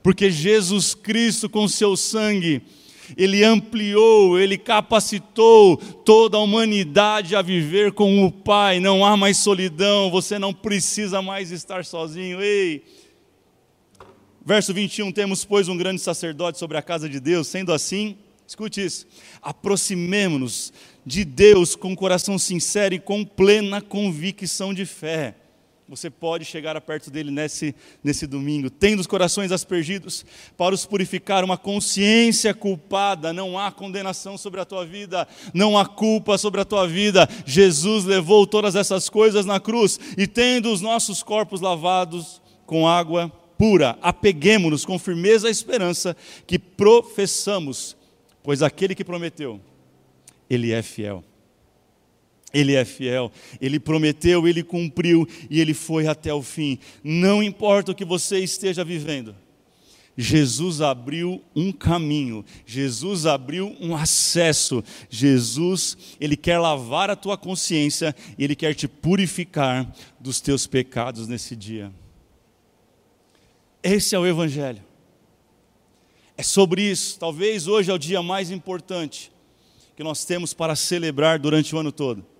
Porque 0.03 0.31
Jesus 0.31 0.95
Cristo, 0.95 1.49
com 1.49 1.67
seu 1.69 1.97
sangue, 1.97 2.61
ele 3.17 3.45
ampliou, 3.45 4.39
ele 4.39 4.57
capacitou 4.57 5.77
toda 5.77 6.37
a 6.37 6.41
humanidade 6.41 7.37
a 7.37 7.43
viver 7.43 7.93
com 7.93 8.25
o 8.25 8.31
Pai. 8.31 8.81
Não 8.81 9.05
há 9.05 9.17
mais 9.17 9.39
solidão, 9.39 10.11
você 10.11 10.39
não 10.39 10.53
precisa 10.53 11.21
mais 11.21 11.51
estar 11.51 11.85
sozinho. 11.85 12.43
Ei! 12.43 12.85
Verso 14.45 14.75
21, 14.75 15.13
temos, 15.13 15.45
pois, 15.45 15.69
um 15.69 15.77
grande 15.77 16.01
sacerdote 16.01 16.59
sobre 16.59 16.77
a 16.77 16.83
casa 16.83 17.09
de 17.09 17.21
Deus, 17.21 17.47
sendo 17.47 17.73
assim, 17.73 18.17
escute 18.47 18.85
isso, 18.85 19.07
aproximemo-nos 19.41 20.73
de 21.07 21.25
Deus 21.25 21.77
com 21.77 21.95
coração 21.95 22.37
sincero 22.39 22.95
e 22.95 22.99
com 22.99 23.25
plena 23.25 23.81
convicção 23.81 24.75
de 24.75 24.85
fé 24.85 25.37
você 25.93 26.09
pode 26.09 26.47
chegar 26.47 26.81
perto 26.81 27.11
dele 27.11 27.31
nesse, 27.31 27.75
nesse 28.03 28.27
domingo, 28.27 28.71
tendo 28.71 29.01
os 29.01 29.07
corações 29.07 29.53
aspergidos 29.53 30.25
para 30.57 30.75
os 30.75 30.87
purificar, 30.87 31.45
uma 31.45 31.59
consciência 31.59 32.55
culpada, 32.55 33.31
não 33.31 33.59
há 33.59 33.71
condenação 33.71 34.39
sobre 34.39 34.59
a 34.59 34.65
tua 34.65 34.87
vida, 34.87 35.29
não 35.53 35.77
há 35.77 35.85
culpa 35.85 36.39
sobre 36.39 36.63
a 36.63 36.65
tua 36.65 36.89
vida. 36.89 37.29
Jesus 37.45 38.07
levou 38.07 38.47
todas 38.47 38.75
essas 38.75 39.11
coisas 39.11 39.45
na 39.45 39.61
cruz 39.61 40.01
e 40.17 40.27
tendo 40.27 40.73
os 40.73 40.81
nossos 40.81 41.23
corpos 41.23 41.61
lavados 41.61 42.41
com 42.65 42.89
água 42.89 43.31
pura, 43.59 43.99
apeguemos-nos 44.01 44.87
com 44.87 44.99
firmeza 44.99 45.49
à 45.49 45.51
esperança 45.51 46.17
que 46.47 46.59
professamos, 46.59 47.99
pois 48.43 48.63
aquele 48.63 48.95
que 48.95 49.05
prometeu, 49.05 49.61
ele 50.49 50.73
é 50.73 50.81
fiel. 50.81 51.23
Ele 52.53 52.75
é 52.75 52.85
fiel, 52.85 53.33
ele 53.61 53.81
prometeu, 53.81 54.47
ele 54.47 54.63
cumpriu 54.63 55.27
e 55.49 55.61
ele 55.61 55.73
foi 55.73 56.07
até 56.07 56.33
o 56.35 56.43
fim. 56.43 56.79
Não 57.03 57.43
importa 57.43 57.93
o 57.93 57.95
que 57.95 58.05
você 58.05 58.41
esteja 58.41 58.85
vivendo, 58.85 59.35
Jesus 60.17 60.83
abriu 60.83 61.43
um 61.57 61.73
caminho, 61.73 62.45
Jesus 62.67 63.25
abriu 63.25 63.75
um 63.81 63.97
acesso. 63.97 64.85
Jesus, 65.09 65.97
ele 66.21 66.37
quer 66.37 66.59
lavar 66.59 67.09
a 67.09 67.17
tua 67.17 67.39
consciência, 67.39 68.15
ele 68.39 68.55
quer 68.55 68.75
te 68.75 68.87
purificar 68.87 69.91
dos 70.21 70.41
teus 70.41 70.67
pecados 70.67 71.27
nesse 71.27 71.57
dia. 71.57 71.91
Esse 73.83 74.15
é 74.15 74.19
o 74.19 74.27
evangelho. 74.27 74.83
É 76.37 76.43
sobre 76.43 76.83
isso. 76.83 77.19
Talvez 77.19 77.67
hoje 77.67 77.91
é 77.91 77.95
o 77.95 77.99
dia 77.99 78.23
mais 78.23 78.51
importante 78.51 79.33
que 79.97 80.05
nós 80.05 80.25
temos 80.25 80.53
para 80.53 80.77
celebrar 80.77 81.39
durante 81.39 81.75
o 81.75 81.79
ano 81.79 81.91
todo 81.91 82.32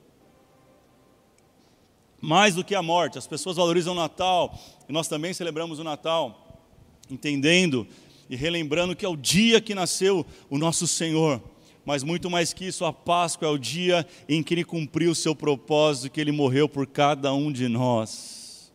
mais 2.23 2.55
do 2.55 2.63
que 2.63 2.75
a 2.75 2.81
morte. 2.81 3.19
As 3.19 3.27
pessoas 3.27 3.57
valorizam 3.57 3.93
o 3.93 3.97
Natal, 3.97 4.57
e 4.89 4.93
nós 4.93 5.09
também 5.09 5.35
celebramos 5.35 5.81
o 5.81 5.85
Natal, 5.85 6.63
entendendo 7.11 7.87
e 8.31 8.37
relembrando 8.37 8.95
que 8.95 9.05
é 9.05 9.09
o 9.09 9.17
dia 9.17 9.61
que 9.61 9.75
nasceu 9.75 10.25
o 10.49 10.57
nosso 10.57 10.87
Senhor. 10.87 11.43
Mas 11.85 12.05
muito 12.05 12.31
mais 12.31 12.53
que 12.53 12.67
isso, 12.67 12.85
a 12.85 12.93
Páscoa 12.93 13.49
é 13.49 13.51
o 13.51 13.59
dia 13.59 14.07
em 14.29 14.41
que 14.41 14.55
ele 14.55 14.65
cumpriu 14.65 15.11
o 15.11 15.15
seu 15.17 15.35
propósito, 15.35 16.13
que 16.13 16.21
ele 16.21 16.31
morreu 16.31 16.69
por 16.69 16.87
cada 16.87 17.35
um 17.35 17.51
de 17.51 17.67
nós. 17.67 18.73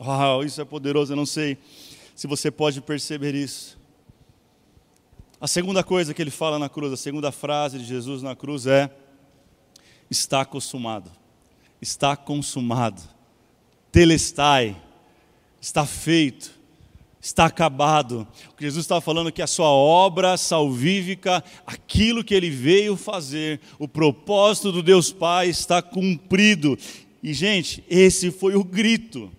Uau, 0.00 0.42
isso 0.42 0.60
é 0.60 0.64
poderoso, 0.64 1.12
eu 1.12 1.16
não 1.16 1.26
sei 1.26 1.56
se 2.16 2.26
você 2.26 2.50
pode 2.50 2.80
perceber 2.80 3.36
isso. 3.36 3.78
A 5.40 5.46
segunda 5.46 5.84
coisa 5.84 6.12
que 6.12 6.20
ele 6.20 6.30
fala 6.30 6.58
na 6.58 6.68
cruz, 6.68 6.92
a 6.92 6.96
segunda 6.96 7.30
frase 7.30 7.78
de 7.78 7.84
Jesus 7.84 8.20
na 8.20 8.34
cruz 8.34 8.66
é: 8.66 8.90
está 10.10 10.44
consumado 10.44 11.19
está 11.80 12.16
consumado. 12.16 13.02
Telestai, 13.92 14.76
está 15.60 15.84
feito. 15.86 16.60
está 17.20 17.44
acabado. 17.44 18.26
Jesus 18.58 18.84
estava 18.84 19.00
falando 19.00 19.28
é 19.28 19.32
que 19.32 19.42
a 19.42 19.46
sua 19.46 19.68
obra 19.68 20.36
salvífica, 20.36 21.44
aquilo 21.66 22.24
que 22.24 22.34
ele 22.34 22.48
veio 22.48 22.96
fazer, 22.96 23.60
o 23.78 23.86
propósito 23.86 24.72
do 24.72 24.82
Deus 24.82 25.12
Pai 25.12 25.48
está 25.48 25.82
cumprido. 25.82 26.78
E, 27.22 27.34
gente, 27.34 27.84
esse 27.88 28.30
foi 28.30 28.54
o 28.54 28.64
grito. 28.64 29.30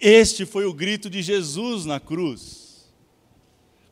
Este 0.00 0.44
foi 0.44 0.64
o 0.64 0.72
grito 0.72 1.08
de 1.08 1.22
Jesus 1.22 1.84
na 1.84 2.00
cruz. 2.00 2.67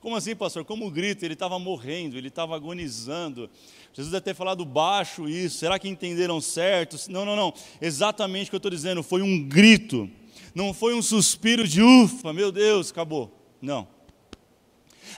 Como 0.06 0.14
assim, 0.14 0.36
pastor? 0.36 0.64
Como 0.64 0.88
grito? 0.88 1.24
Ele 1.24 1.34
estava 1.34 1.58
morrendo, 1.58 2.16
ele 2.16 2.28
estava 2.28 2.54
agonizando. 2.54 3.50
Jesus 3.92 4.12
deve 4.12 4.22
ter 4.22 4.34
falado 4.36 4.64
baixo 4.64 5.28
isso. 5.28 5.58
Será 5.58 5.80
que 5.80 5.88
entenderam 5.88 6.40
certo? 6.40 6.96
Não, 7.10 7.24
não, 7.24 7.34
não. 7.34 7.52
Exatamente 7.82 8.46
o 8.46 8.50
que 8.50 8.54
eu 8.54 8.58
estou 8.58 8.70
dizendo. 8.70 9.02
Foi 9.02 9.20
um 9.20 9.42
grito. 9.42 10.08
Não 10.54 10.72
foi 10.72 10.94
um 10.94 11.02
suspiro 11.02 11.66
de 11.66 11.82
ufa, 11.82 12.32
meu 12.32 12.52
Deus, 12.52 12.92
acabou. 12.92 13.36
Não. 13.60 13.88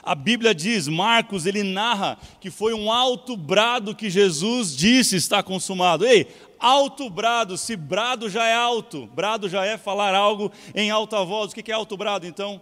A 0.01 0.15
Bíblia 0.15 0.55
diz, 0.55 0.87
Marcos, 0.87 1.45
ele 1.45 1.61
narra 1.61 2.17
que 2.41 2.49
foi 2.49 2.73
um 2.73 2.91
alto 2.91 3.37
brado 3.37 3.93
que 3.93 4.09
Jesus 4.09 4.75
disse 4.75 5.17
está 5.17 5.43
consumado. 5.43 6.03
Ei, 6.03 6.25
alto 6.57 7.11
brado, 7.11 7.59
se 7.59 7.75
brado 7.75 8.27
já 8.27 8.47
é 8.47 8.55
alto, 8.55 9.05
brado 9.13 9.47
já 9.47 9.63
é 9.63 9.77
falar 9.77 10.15
algo 10.15 10.51
em 10.73 10.89
alta 10.89 11.23
voz. 11.23 11.51
O 11.51 11.53
que 11.53 11.71
é 11.71 11.75
alto 11.75 11.95
brado 11.95 12.25
então? 12.25 12.59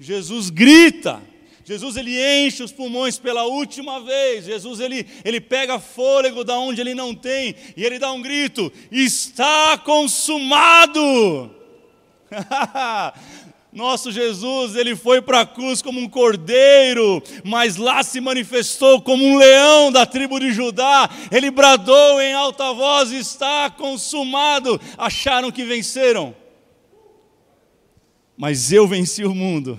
Jesus 0.00 0.48
grita. 0.48 1.35
Jesus 1.66 1.96
ele 1.96 2.16
enche 2.16 2.62
os 2.62 2.70
pulmões 2.70 3.18
pela 3.18 3.42
última 3.42 4.00
vez. 4.00 4.44
Jesus 4.44 4.78
ele, 4.78 5.04
ele 5.24 5.40
pega 5.40 5.80
fôlego 5.80 6.44
da 6.44 6.56
onde 6.56 6.80
ele 6.80 6.94
não 6.94 7.12
tem 7.12 7.56
e 7.76 7.84
ele 7.84 7.98
dá 7.98 8.12
um 8.12 8.22
grito: 8.22 8.72
está 8.88 9.76
consumado. 9.76 11.50
Nosso 13.72 14.12
Jesus, 14.12 14.76
ele 14.76 14.94
foi 14.94 15.20
para 15.20 15.40
a 15.40 15.46
cruz 15.46 15.82
como 15.82 16.00
um 16.00 16.08
cordeiro, 16.08 17.20
mas 17.44 17.76
lá 17.76 18.02
se 18.04 18.20
manifestou 18.20 19.02
como 19.02 19.24
um 19.24 19.36
leão 19.36 19.90
da 19.90 20.06
tribo 20.06 20.38
de 20.38 20.52
Judá. 20.52 21.10
Ele 21.32 21.50
bradou 21.50 22.20
em 22.20 22.32
alta 22.32 22.72
voz: 22.72 23.10
Está 23.10 23.68
consumado. 23.70 24.80
Acharam 24.96 25.50
que 25.50 25.64
venceram, 25.64 26.32
mas 28.36 28.70
eu 28.70 28.86
venci 28.86 29.24
o 29.24 29.34
mundo, 29.34 29.76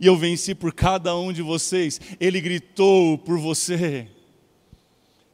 e 0.00 0.06
eu 0.06 0.16
venci 0.16 0.54
por 0.54 0.72
cada 0.72 1.16
um 1.16 1.32
de 1.32 1.42
vocês. 1.42 2.00
Ele 2.20 2.40
gritou 2.40 3.18
por 3.18 3.38
você. 3.38 4.08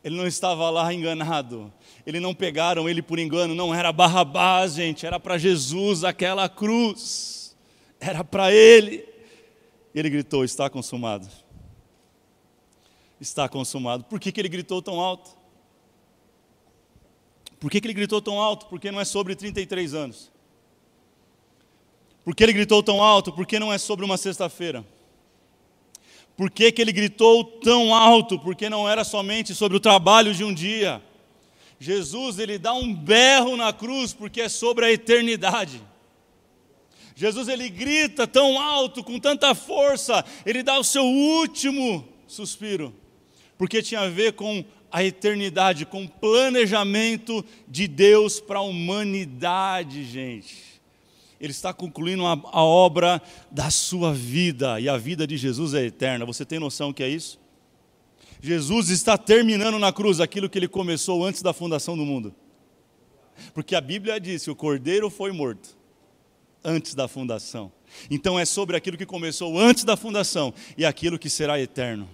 Ele 0.03 0.17
não 0.17 0.27
estava 0.27 0.71
lá 0.71 0.93
enganado. 0.93 1.73
Ele 2.07 2.21
não 2.21 2.35
pegaram 2.35 2.88
ele 2.88 3.03
por 3.03 3.19
engano, 3.19 3.55
não 3.55 3.75
era 3.75 3.93
Barrabás, 3.93 4.75
gente, 4.75 5.05
era 5.05 5.21
para 5.21 5.37
Jesus 5.37 6.05
aquela 6.05 6.49
cruz. 6.49 7.57
Era 8.00 8.25
para 8.25 8.53
ele. 8.53 9.05
Ele 9.95 10.09
gritou: 10.09 10.45
"Está 10.45 10.71
consumado". 10.71 11.29
Está 13.21 13.49
consumado. 13.49 14.05
Por 14.05 14.21
que, 14.21 14.31
que 14.31 14.41
ele 14.41 14.49
gritou 14.49 14.81
tão 14.81 15.00
alto? 15.00 15.37
Por 17.59 17.71
que, 17.71 17.81
que 17.81 17.87
ele 17.87 17.95
gritou 17.95 18.23
tão 18.23 18.41
alto? 18.41 18.67
Porque 18.67 18.93
não 18.93 19.00
é 19.00 19.05
sobre 19.05 19.35
33 19.35 19.93
anos. 19.95 20.31
Por 22.29 22.35
que 22.35 22.43
ele 22.43 22.53
gritou 22.53 22.83
tão 22.83 23.03
alto? 23.03 23.33
Porque 23.33 23.59
não 23.59 23.73
é 23.73 23.79
sobre 23.79 24.05
uma 24.05 24.19
sexta-feira. 24.19 24.85
Por 26.37 26.51
que, 26.51 26.71
que 26.71 26.83
ele 26.83 26.93
gritou 26.93 27.43
tão 27.43 27.95
alto? 27.95 28.39
Porque 28.39 28.69
não 28.69 28.87
era 28.87 29.03
somente 29.03 29.55
sobre 29.55 29.79
o 29.79 29.81
trabalho 29.81 30.35
de 30.35 30.45
um 30.45 30.53
dia. 30.53 31.03
Jesus 31.81 32.39
ele 32.39 32.59
dá 32.59 32.75
um 32.75 32.95
berro 32.95 33.57
na 33.57 33.73
cruz 33.73 34.13
porque 34.13 34.43
é 34.43 34.49
sobre 34.51 34.85
a 34.85 34.93
eternidade. 34.93 35.81
Jesus 37.17 37.49
ele 37.49 37.71
grita 37.71 38.27
tão 38.27 38.61
alto, 38.61 39.03
com 39.03 39.19
tanta 39.19 39.55
força, 39.55 40.23
ele 40.45 40.63
dá 40.63 40.79
o 40.79 40.85
seu 40.85 41.05
último 41.07 42.07
suspiro, 42.27 42.95
porque 43.57 43.83
tinha 43.83 44.03
a 44.03 44.09
ver 44.11 44.35
com 44.35 44.63
a 44.93 45.03
eternidade, 45.03 45.87
com 45.87 46.05
o 46.05 46.09
planejamento 46.11 47.43
de 47.67 47.89
Deus 47.89 48.39
para 48.39 48.59
a 48.59 48.63
humanidade, 48.63 50.05
gente. 50.05 50.68
Ele 51.40 51.52
está 51.52 51.73
concluindo 51.73 52.26
a, 52.26 52.33
a, 52.33 52.64
obra 52.64 53.23
da 53.50 53.71
sua 53.71 54.12
vida, 54.12 54.80
e 54.80 54.88
a 54.88 54.97
vida 54.97 55.26
de 55.26 55.37
Jesus 55.37 55.75
é 55.75 55.85
eterna. 55.85 56.25
Você 56.25 56.45
tem 56.45 56.59
noção 56.59 56.92
que 56.92 57.02
é 57.02 57.09
isso? 57.09 57.38
Jesus 58.40 58.90
está 58.90 59.16
terminando 59.16 59.78
na 59.78 59.92
cruz 59.92 60.21
aquilo 60.21 60.49
que 60.49 60.59
ele 60.59 60.68
começou 60.68 61.25
antes 61.25 61.42
da 61.42 61.52
fundação 61.52 61.97
do 61.97 62.04
mundo. 62.04 62.35
Porque 63.54 63.75
a 63.75 63.80
Bíblia 63.80 64.21
diz 64.21 64.45
que 64.45 64.50
o 64.50 64.57
cordeiro 64.57 65.09
foi 65.11 65.33
morto 65.33 65.76
antes 66.64 66.95
da 66.95 67.07
fundação. 67.07 67.73
Então 68.11 68.38
é 68.38 68.45
sobre 68.45 68.76
aquilo 68.76 68.97
que 68.97 69.07
começou 69.07 69.59
antes 69.59 69.85
da 69.85 69.96
fundação 69.96 70.53
e 70.77 70.85
aquilo 70.85 71.18
que 71.18 71.31
será 71.31 71.61
eterno. 71.61 72.09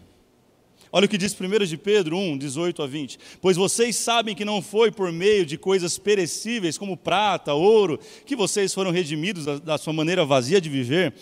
Olha 0.96 1.06
o 1.06 1.08
que 1.08 1.18
diz 1.18 1.34
1 1.34 1.64
de 1.66 1.76
Pedro 1.76 2.16
1, 2.16 2.38
18 2.38 2.80
a 2.80 2.86
20. 2.86 3.18
Pois 3.42 3.56
vocês 3.56 3.96
sabem 3.96 4.32
que 4.32 4.44
não 4.44 4.62
foi 4.62 4.92
por 4.92 5.10
meio 5.10 5.44
de 5.44 5.58
coisas 5.58 5.98
perecíveis, 5.98 6.78
como 6.78 6.96
prata, 6.96 7.52
ouro, 7.52 7.98
que 8.24 8.36
vocês 8.36 8.72
foram 8.72 8.92
redimidos 8.92 9.44
da, 9.44 9.58
da 9.58 9.76
sua 9.76 9.92
maneira 9.92 10.24
vazia 10.24 10.60
de 10.60 10.68
viver, 10.68 11.12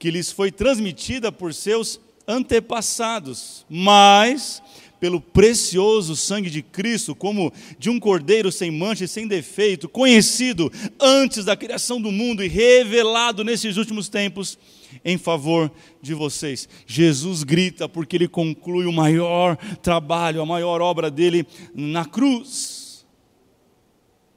que 0.00 0.10
lhes 0.10 0.32
foi 0.32 0.50
transmitida 0.50 1.30
por 1.30 1.54
seus 1.54 2.00
antepassados, 2.26 3.64
mas 3.70 4.60
pelo 4.98 5.20
precioso 5.20 6.16
sangue 6.16 6.50
de 6.50 6.60
Cristo, 6.60 7.14
como 7.14 7.52
de 7.78 7.88
um 7.88 8.00
cordeiro 8.00 8.50
sem 8.50 8.68
mancha 8.72 9.04
e 9.04 9.08
sem 9.08 9.28
defeito, 9.28 9.88
conhecido 9.88 10.72
antes 10.98 11.44
da 11.44 11.56
criação 11.56 12.02
do 12.02 12.10
mundo 12.10 12.42
e 12.42 12.48
revelado 12.48 13.44
nesses 13.44 13.76
últimos 13.76 14.08
tempos 14.08 14.58
em 15.04 15.16
favor 15.18 15.70
de 16.00 16.14
vocês. 16.14 16.68
Jesus 16.86 17.42
grita 17.42 17.88
porque 17.88 18.16
ele 18.16 18.28
conclui 18.28 18.86
o 18.86 18.92
maior 18.92 19.56
trabalho, 19.82 20.42
a 20.42 20.46
maior 20.46 20.80
obra 20.80 21.10
dele 21.10 21.46
na 21.74 22.04
cruz. 22.04 23.06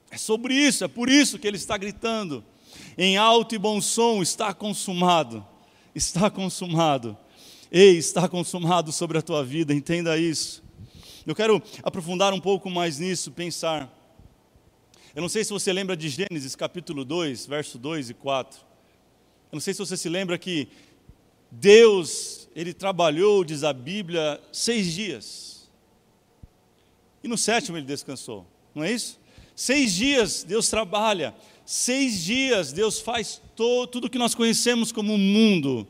É 0.10 0.18
sobre 0.18 0.54
isso, 0.54 0.84
é 0.84 0.88
por 0.88 1.10
isso 1.10 1.40
que 1.40 1.48
ele 1.48 1.58
está 1.58 1.78
gritando. 1.78 2.44
Em 2.98 3.18
alto 3.18 3.56
e 3.56 3.58
bom 3.58 3.82
som, 3.82 4.22
está 4.22 4.54
consumado. 4.54 5.46
Está 5.96 6.30
consumado. 6.30 7.18
Ei, 7.72 7.98
está 7.98 8.30
consumado 8.30 8.92
sobre 8.92 9.18
a 9.18 9.22
tua 9.22 9.44
vida, 9.44 9.74
entenda 9.74 10.18
isso. 10.18 10.64
Eu 11.26 11.34
quero 11.34 11.62
aprofundar 11.82 12.34
um 12.34 12.40
pouco 12.40 12.70
mais 12.70 13.00
nisso, 13.00 13.32
pensar. 13.32 13.92
Eu 15.16 15.22
não 15.22 15.30
sei 15.30 15.44
se 15.44 15.52
você 15.52 15.72
lembra 15.72 15.96
de 15.96 16.10
Gênesis 16.10 16.56
capítulo 16.56 17.06
2, 17.06 17.46
verso 17.48 17.80
2 17.80 18.10
e 18.10 18.14
4. 18.14 18.60
Eu 19.54 19.58
não 19.58 19.62
sei 19.62 19.72
se 19.72 19.80
você 19.80 19.96
se 19.96 20.10
lembra 20.10 20.36
que 20.36 20.68
Deus, 21.52 22.50
Ele 22.56 22.74
trabalhou, 22.74 23.44
diz 23.44 23.64
a 23.64 23.72
Bíblia, 23.72 24.42
seis 24.52 24.92
dias. 24.92 25.70
E 27.24 27.28
no 27.28 27.38
sétimo 27.38 27.78
Ele 27.78 27.86
descansou, 27.86 28.48
não 28.74 28.84
é 28.84 28.92
isso? 28.92 29.20
Seis 29.56 29.94
dias 29.94 30.44
Deus 30.44 30.70
trabalha, 30.70 31.36
seis 31.64 32.24
dias 32.24 32.74
Deus 32.74 33.00
faz 33.00 33.40
to, 33.56 33.86
tudo 33.86 34.10
que 34.10 34.18
nós 34.18 34.34
conhecemos 34.34 34.92
como 34.92 35.16
mundo 35.20 35.88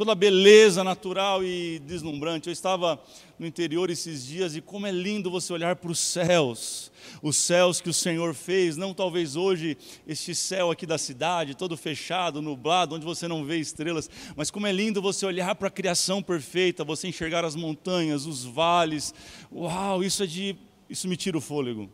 toda 0.00 0.12
a 0.12 0.14
beleza 0.14 0.82
natural 0.82 1.44
e 1.44 1.78
deslumbrante. 1.80 2.48
Eu 2.48 2.54
estava 2.54 2.98
no 3.38 3.46
interior 3.46 3.90
esses 3.90 4.24
dias 4.24 4.56
e 4.56 4.62
como 4.62 4.86
é 4.86 4.90
lindo 4.90 5.30
você 5.30 5.52
olhar 5.52 5.76
para 5.76 5.90
os 5.90 5.98
céus, 5.98 6.90
os 7.22 7.36
céus 7.36 7.82
que 7.82 7.90
o 7.90 7.92
Senhor 7.92 8.34
fez, 8.34 8.78
não 8.78 8.94
talvez 8.94 9.36
hoje 9.36 9.76
este 10.08 10.34
céu 10.34 10.70
aqui 10.70 10.86
da 10.86 10.96
cidade, 10.96 11.54
todo 11.54 11.76
fechado, 11.76 12.40
nublado, 12.40 12.94
onde 12.94 13.04
você 13.04 13.28
não 13.28 13.44
vê 13.44 13.58
estrelas, 13.58 14.08
mas 14.34 14.50
como 14.50 14.66
é 14.66 14.72
lindo 14.72 15.02
você 15.02 15.26
olhar 15.26 15.54
para 15.54 15.68
a 15.68 15.70
criação 15.70 16.22
perfeita, 16.22 16.82
você 16.82 17.06
enxergar 17.06 17.44
as 17.44 17.54
montanhas, 17.54 18.24
os 18.24 18.42
vales. 18.42 19.12
Uau, 19.52 20.02
isso 20.02 20.22
é 20.22 20.26
de 20.26 20.56
isso 20.88 21.06
me 21.08 21.16
tira 21.16 21.36
o 21.36 21.42
fôlego. 21.42 21.90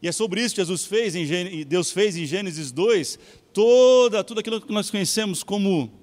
E 0.00 0.08
é 0.08 0.12
sobre 0.12 0.42
isso 0.42 0.54
que 0.54 0.62
Jesus 0.62 0.86
fez, 0.86 1.14
em, 1.14 1.66
Deus 1.66 1.92
fez 1.92 2.16
em 2.16 2.24
Gênesis 2.24 2.72
2, 2.72 3.18
toda, 3.52 4.24
tudo 4.24 4.40
aquilo 4.40 4.58
que 4.58 4.72
nós 4.72 4.90
conhecemos 4.90 5.42
como 5.42 6.02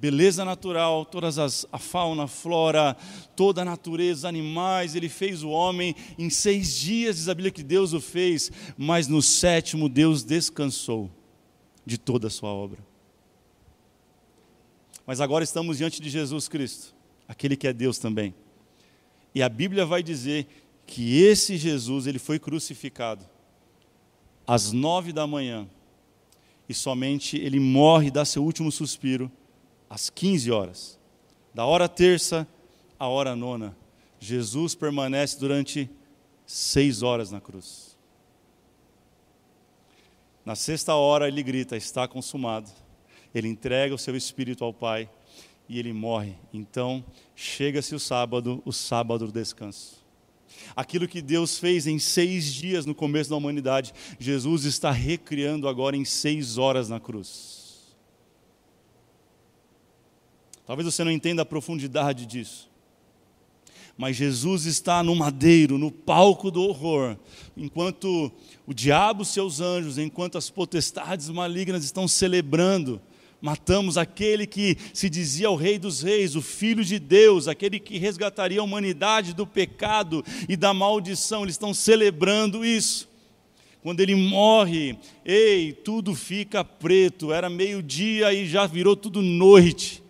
beleza 0.00 0.46
natural, 0.46 1.04
todas 1.04 1.38
as 1.38 1.66
a 1.70 1.78
fauna, 1.78 2.24
a 2.24 2.26
flora, 2.26 2.96
toda 3.36 3.60
a 3.60 3.64
natureza, 3.64 4.26
animais, 4.26 4.94
ele 4.94 5.10
fez 5.10 5.42
o 5.42 5.50
homem 5.50 5.94
em 6.18 6.30
seis 6.30 6.74
dias, 6.74 7.16
diz 7.16 7.28
a 7.28 7.34
Bíblia 7.34 7.50
que 7.50 7.62
Deus 7.62 7.92
o 7.92 8.00
fez, 8.00 8.50
mas 8.78 9.06
no 9.06 9.20
sétimo 9.20 9.90
Deus 9.90 10.24
descansou 10.24 11.10
de 11.84 11.98
toda 11.98 12.28
a 12.28 12.30
sua 12.30 12.48
obra. 12.48 12.78
Mas 15.06 15.20
agora 15.20 15.44
estamos 15.44 15.76
diante 15.76 16.00
de 16.00 16.08
Jesus 16.08 16.48
Cristo, 16.48 16.94
aquele 17.28 17.54
que 17.54 17.68
é 17.68 17.72
Deus 17.72 17.98
também. 17.98 18.34
E 19.34 19.42
a 19.42 19.48
Bíblia 19.50 19.84
vai 19.84 20.02
dizer 20.02 20.46
que 20.86 21.20
esse 21.20 21.58
Jesus, 21.58 22.06
ele 22.06 22.18
foi 22.18 22.38
crucificado 22.38 23.28
às 24.46 24.72
nove 24.72 25.12
da 25.12 25.26
manhã, 25.26 25.68
e 26.66 26.72
somente 26.72 27.36
ele 27.36 27.60
morre, 27.60 28.10
dá 28.10 28.24
seu 28.24 28.42
último 28.42 28.72
suspiro, 28.72 29.30
às 29.90 30.08
15 30.08 30.52
horas. 30.52 30.98
Da 31.52 31.66
hora 31.66 31.88
terça 31.88 32.46
à 32.96 33.08
hora 33.08 33.34
nona, 33.34 33.76
Jesus 34.20 34.76
permanece 34.76 35.38
durante 35.38 35.90
seis 36.46 37.02
horas 37.02 37.32
na 37.32 37.40
cruz. 37.40 37.98
Na 40.44 40.54
sexta 40.54 40.94
hora 40.94 41.26
ele 41.26 41.42
grita: 41.42 41.76
Está 41.76 42.06
consumado. 42.06 42.70
ele 43.34 43.48
entrega 43.48 43.94
o 43.94 43.98
seu 43.98 44.16
espírito 44.16 44.64
ao 44.64 44.72
Pai 44.72 45.10
e 45.68 45.78
ele 45.78 45.92
morre. 45.92 46.34
Então, 46.52 47.04
chega-se 47.34 47.94
o 47.94 48.00
sábado, 48.00 48.62
o 48.64 48.72
sábado 48.72 49.26
do 49.26 49.32
descanso. 49.32 50.00
Aquilo 50.74 51.06
que 51.08 51.22
Deus 51.22 51.58
fez 51.58 51.86
em 51.86 51.98
seis 51.98 52.52
dias 52.52 52.84
no 52.84 52.94
começo 52.94 53.30
da 53.30 53.36
humanidade, 53.36 53.94
Jesus 54.18 54.64
está 54.64 54.90
recriando 54.90 55.68
agora 55.68 55.96
em 55.96 56.04
seis 56.04 56.58
horas 56.58 56.88
na 56.88 56.98
cruz. 56.98 57.59
Talvez 60.70 60.86
você 60.86 61.02
não 61.02 61.10
entenda 61.10 61.42
a 61.42 61.44
profundidade 61.44 62.24
disso. 62.24 62.70
Mas 63.98 64.14
Jesus 64.14 64.66
está 64.66 65.02
no 65.02 65.16
madeiro, 65.16 65.76
no 65.76 65.90
palco 65.90 66.48
do 66.48 66.62
horror, 66.62 67.16
enquanto 67.56 68.30
o 68.64 68.72
diabo, 68.72 69.24
seus 69.24 69.60
anjos, 69.60 69.98
enquanto 69.98 70.38
as 70.38 70.48
potestades 70.48 71.28
malignas 71.28 71.84
estão 71.84 72.06
celebrando 72.06 73.02
matamos 73.42 73.98
aquele 73.98 74.46
que 74.46 74.76
se 74.94 75.10
dizia 75.10 75.50
o 75.50 75.56
Rei 75.56 75.76
dos 75.76 76.02
Reis, 76.02 76.36
o 76.36 76.40
Filho 76.40 76.84
de 76.84 77.00
Deus, 77.00 77.48
aquele 77.48 77.80
que 77.80 77.98
resgataria 77.98 78.60
a 78.60 78.62
humanidade 78.62 79.34
do 79.34 79.44
pecado 79.44 80.24
e 80.48 80.56
da 80.56 80.72
maldição. 80.72 81.42
Eles 81.42 81.54
estão 81.54 81.74
celebrando 81.74 82.64
isso. 82.64 83.08
Quando 83.82 83.98
ele 83.98 84.14
morre, 84.14 84.96
ei, 85.24 85.72
tudo 85.72 86.14
fica 86.14 86.62
preto. 86.62 87.32
Era 87.32 87.50
meio-dia 87.50 88.32
e 88.32 88.46
já 88.46 88.68
virou 88.68 88.94
tudo 88.94 89.20
noite. 89.20 90.00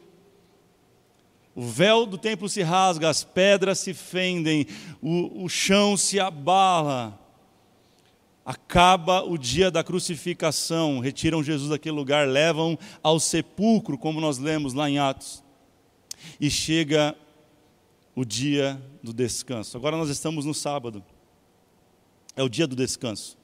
O 1.61 1.64
véu 1.64 2.07
do 2.07 2.16
templo 2.16 2.49
se 2.49 2.62
rasga, 2.62 3.11
as 3.11 3.23
pedras 3.23 3.79
se 3.81 3.92
fendem, 3.92 4.66
o, 5.03 5.44
o 5.44 5.49
chão 5.49 5.94
se 5.94 6.18
abala 6.18 7.20
acaba 8.51 9.23
o 9.23 9.37
dia 9.37 9.70
da 9.70 9.85
crucificação, 9.85 11.01
retiram 11.01 11.42
Jesus 11.42 11.68
daquele 11.68 11.94
lugar, 11.94 12.27
levam 12.27 12.79
ao 13.03 13.20
sepulcro, 13.20 13.99
como 13.99 14.23
nós 14.23 14.38
lemos 14.38 14.73
lá 14.73 14.88
em 14.88 14.99
Atos. 14.99 15.44
E 16.40 16.51
chega 16.51 17.14
o 18.16 18.25
dia 18.25 18.81
do 19.03 19.12
descanso. 19.12 19.77
Agora 19.77 19.99
nós 19.99 20.09
estamos 20.09 20.46
no 20.46 20.55
sábado. 20.55 21.05
É 22.35 22.42
o 22.42 22.49
dia 22.49 22.66
do 22.66 22.75
descanso. 22.75 23.37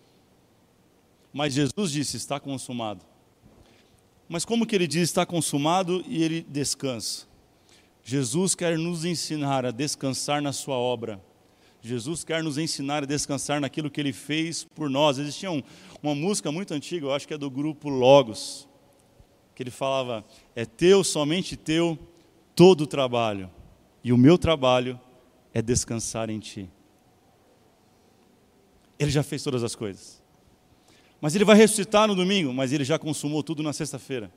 Mas 1.35 1.53
Jesus 1.53 1.93
disse: 1.93 2.17
está 2.17 2.41
consumado. 2.41 3.05
Mas 4.27 4.45
como 4.45 4.67
que 4.67 4.75
ele 4.75 4.87
diz 4.87 5.03
está 5.03 5.27
consumado 5.27 6.03
e 6.09 6.23
ele 6.23 6.47
descansa? 6.49 7.27
Jesus 8.09 8.55
quer 8.55 8.79
nos 8.79 9.05
ensinar 9.05 9.67
a 9.67 9.73
descansar 9.73 10.41
na 10.41 10.53
sua 10.53 10.77
obra. 10.77 11.21
Jesus 11.83 12.23
quer 12.23 12.41
nos 12.41 12.57
ensinar 12.57 13.03
a 13.03 13.07
descansar 13.07 13.61
naquilo 13.61 13.91
que 13.91 14.01
ele 14.01 14.13
fez 14.13 14.63
por 14.63 14.89
nós. 14.89 15.19
Existia 15.19 15.51
um, 15.51 15.61
uma 16.01 16.15
música 16.15 16.53
muito 16.53 16.73
antiga, 16.73 17.07
eu 17.07 17.13
acho 17.13 17.27
que 17.27 17.35
é 17.35 17.39
do 17.39 17.51
grupo 17.51 17.89
Logos, 17.89 18.69
que 19.57 19.63
ele 19.65 19.73
falava: 19.73 20.25
É 20.55 20.65
teu, 20.65 21.03
somente 21.03 21.57
teu, 21.57 21.99
todo 22.55 22.83
o 22.83 22.87
trabalho, 22.87 23.51
e 24.05 24.13
o 24.13 24.17
meu 24.17 24.39
trabalho 24.39 25.01
é 25.53 25.61
descansar 25.61 26.31
em 26.31 26.39
ti. 26.39 26.71
Ele 29.01 29.11
já 29.11 29.25
fez 29.25 29.43
todas 29.43 29.65
as 29.65 29.75
coisas. 29.75 30.23
Mas 31.21 31.35
ele 31.35 31.45
vai 31.45 31.57
ressuscitar 31.57 32.07
no 32.07 32.15
domingo, 32.15 32.53
mas 32.53 32.73
ele 32.73 32.85
já 32.85 33.01
consumou 33.01 33.43
tudo 33.43 33.65
na 33.65 33.73
sexta-feira. 33.73 34.31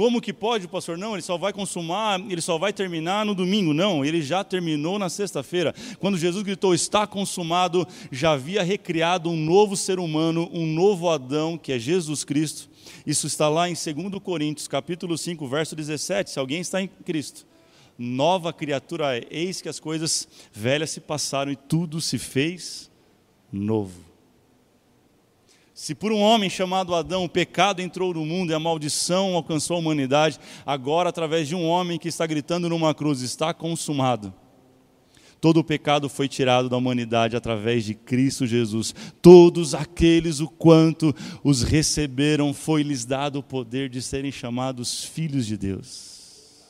Como 0.00 0.18
que 0.18 0.32
pode, 0.32 0.66
pastor? 0.66 0.96
Não, 0.96 1.12
ele 1.12 1.20
só 1.20 1.36
vai 1.36 1.52
consumar, 1.52 2.18
ele 2.20 2.40
só 2.40 2.56
vai 2.56 2.72
terminar 2.72 3.26
no 3.26 3.34
domingo. 3.34 3.74
Não, 3.74 4.02
ele 4.02 4.22
já 4.22 4.42
terminou 4.42 4.98
na 4.98 5.10
sexta-feira. 5.10 5.74
Quando 5.98 6.16
Jesus 6.16 6.42
gritou, 6.42 6.74
está 6.74 7.06
consumado, 7.06 7.86
já 8.10 8.30
havia 8.30 8.62
recriado 8.62 9.28
um 9.28 9.36
novo 9.36 9.76
ser 9.76 9.98
humano, 9.98 10.48
um 10.54 10.64
novo 10.64 11.10
Adão, 11.10 11.58
que 11.58 11.70
é 11.70 11.78
Jesus 11.78 12.24
Cristo. 12.24 12.70
Isso 13.06 13.26
está 13.26 13.46
lá 13.50 13.68
em 13.68 13.74
2 13.74 14.22
Coríntios, 14.22 14.66
capítulo 14.66 15.18
5, 15.18 15.46
verso 15.46 15.76
17. 15.76 16.30
Se 16.30 16.38
alguém 16.38 16.62
está 16.62 16.80
em 16.80 16.88
Cristo, 16.88 17.46
nova 17.98 18.54
criatura 18.54 19.18
é. 19.18 19.26
Eis 19.30 19.60
que 19.60 19.68
as 19.68 19.78
coisas 19.78 20.26
velhas 20.50 20.88
se 20.88 21.00
passaram 21.02 21.52
e 21.52 21.56
tudo 21.56 22.00
se 22.00 22.16
fez 22.16 22.90
novo. 23.52 24.09
Se 25.80 25.94
por 25.94 26.12
um 26.12 26.20
homem 26.20 26.50
chamado 26.50 26.94
Adão 26.94 27.24
o 27.24 27.28
pecado 27.28 27.80
entrou 27.80 28.12
no 28.12 28.26
mundo 28.26 28.50
e 28.50 28.54
a 28.54 28.60
maldição 28.60 29.34
alcançou 29.34 29.76
a 29.76 29.78
humanidade, 29.78 30.38
agora, 30.66 31.08
através 31.08 31.48
de 31.48 31.54
um 31.54 31.66
homem 31.66 31.98
que 31.98 32.06
está 32.06 32.26
gritando 32.26 32.68
numa 32.68 32.94
cruz, 32.94 33.22
está 33.22 33.54
consumado. 33.54 34.30
Todo 35.40 35.60
o 35.60 35.64
pecado 35.64 36.06
foi 36.06 36.28
tirado 36.28 36.68
da 36.68 36.76
humanidade 36.76 37.34
através 37.34 37.82
de 37.82 37.94
Cristo 37.94 38.46
Jesus. 38.46 38.94
Todos 39.22 39.74
aqueles, 39.74 40.40
o 40.40 40.48
quanto 40.48 41.14
os 41.42 41.62
receberam, 41.62 42.52
foi-lhes 42.52 43.06
dado 43.06 43.38
o 43.38 43.42
poder 43.42 43.88
de 43.88 44.02
serem 44.02 44.30
chamados 44.30 45.02
filhos 45.02 45.46
de 45.46 45.56
Deus. 45.56 46.60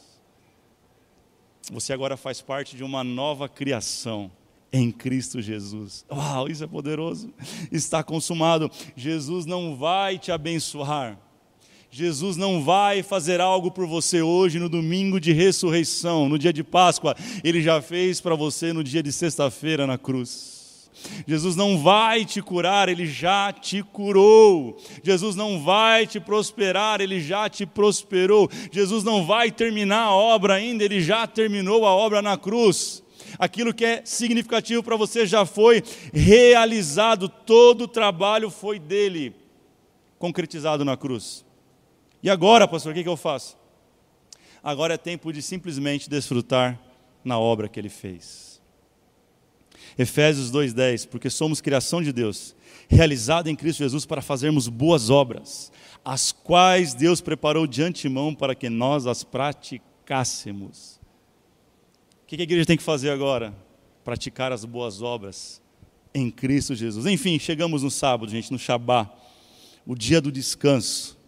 Você 1.72 1.92
agora 1.92 2.16
faz 2.16 2.40
parte 2.40 2.76
de 2.76 2.84
uma 2.84 3.02
nova 3.02 3.48
criação 3.48 4.30
em 4.72 4.90
Cristo 4.90 5.40
Jesus. 5.40 6.04
Uau, 6.10 6.48
isso 6.48 6.62
é 6.62 6.66
poderoso. 6.66 7.32
Está 7.72 8.02
consumado. 8.02 8.70
Jesus 8.96 9.46
não 9.46 9.76
vai 9.76 10.18
te 10.18 10.30
abençoar. 10.30 11.18
Jesus 11.90 12.36
não 12.36 12.62
vai 12.62 13.02
fazer 13.02 13.40
algo 13.40 13.70
por 13.70 13.84
você 13.84 14.22
hoje 14.22 14.60
no 14.60 14.68
domingo 14.68 15.18
de 15.18 15.32
ressurreição, 15.32 16.28
no 16.28 16.38
dia 16.38 16.52
de 16.52 16.62
Páscoa. 16.62 17.16
Ele 17.42 17.60
já 17.60 17.82
fez 17.82 18.20
para 18.20 18.36
você 18.36 18.72
no 18.72 18.84
dia 18.84 19.02
de 19.02 19.10
sexta-feira 19.10 19.88
na 19.88 19.98
cruz. 19.98 20.60
Jesus 21.26 21.56
não 21.56 21.78
vai 21.78 22.24
te 22.24 22.42
curar, 22.42 22.88
ele 22.88 23.06
já 23.06 23.52
te 23.52 23.82
curou. 23.82 24.76
Jesus 25.02 25.34
não 25.34 25.60
vai 25.62 26.06
te 26.06 26.20
prosperar, 26.20 27.00
ele 27.00 27.20
já 27.20 27.48
te 27.48 27.66
prosperou. 27.66 28.48
Jesus 28.70 29.02
não 29.02 29.26
vai 29.26 29.50
terminar 29.50 30.04
a 30.04 30.14
obra 30.14 30.54
ainda, 30.54 30.84
ele 30.84 31.00
já 31.00 31.26
terminou 31.26 31.86
a 31.86 31.90
obra 31.90 32.22
na 32.22 32.36
cruz 32.36 33.02
aquilo 33.40 33.72
que 33.72 33.86
é 33.86 34.02
significativo 34.04 34.82
para 34.82 34.96
você 34.96 35.24
já 35.26 35.46
foi 35.46 35.82
realizado, 36.12 37.26
todo 37.26 37.84
o 37.84 37.88
trabalho 37.88 38.50
foi 38.50 38.78
dele, 38.78 39.34
concretizado 40.18 40.84
na 40.84 40.94
cruz. 40.94 41.42
E 42.22 42.28
agora, 42.28 42.68
pastor, 42.68 42.92
o 42.92 42.94
que, 42.94 43.08
eu 43.08 43.16
faço? 43.16 43.56
Agora 44.62 44.92
é 44.92 44.98
tempo 44.98 45.32
de 45.32 45.40
simplesmente 45.40 46.10
desfrutar 46.10 46.78
na 47.24 47.38
obra 47.38 47.66
que 47.66 47.80
ele 47.80 47.88
fez. 47.88 48.60
Efésios 49.98 50.52
2,10, 50.52 51.08
porque 51.08 51.30
somos 51.30 51.62
criação 51.62 52.02
de 52.02 52.12
Deus, 52.12 52.54
realizada 52.88 53.50
em 53.50 53.56
Cristo 53.56 53.78
Jesus 53.78 54.04
para 54.04 54.20
fazermos 54.20 54.68
boas 54.68 55.08
obras, 55.08 55.72
as 56.04 56.30
quais 56.30 56.92
Deus 56.92 57.22
preparou 57.22 57.66
de 57.66 57.82
antemão 57.82 58.34
para 58.34 58.54
que 58.54 58.68
nós 58.68 59.06
as 59.06 59.24
praticássemos 59.24 60.99
que 62.36 62.42
a 62.42 62.44
igreja 62.44 62.66
tem 62.66 62.76
que 62.76 62.82
fazer 62.82 63.10
agora? 63.10 63.52
Praticar 64.04 64.52
as 64.52 64.64
boas 64.64 65.02
obras 65.02 65.60
em 66.14 66.30
Cristo 66.30 66.74
Jesus. 66.74 67.06
Enfim, 67.06 67.38
chegamos 67.38 67.82
no 67.82 67.90
sábado, 67.90 68.30
gente, 68.30 68.52
no 68.52 68.58
Shabá, 68.58 69.10
o 69.86 69.94
dia 69.94 70.20
do 70.20 70.30
descanso. 70.30 71.18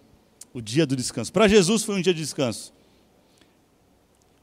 O 0.55 0.61
dia 0.61 0.87
do 0.87 0.95
descanso. 0.95 1.33
Para 1.33 1.49
Jesus 1.49 1.83
foi 1.83 1.97
um 1.97 2.01
dia 2.01 2.13
de 2.13 2.21
descanso, 2.21 2.73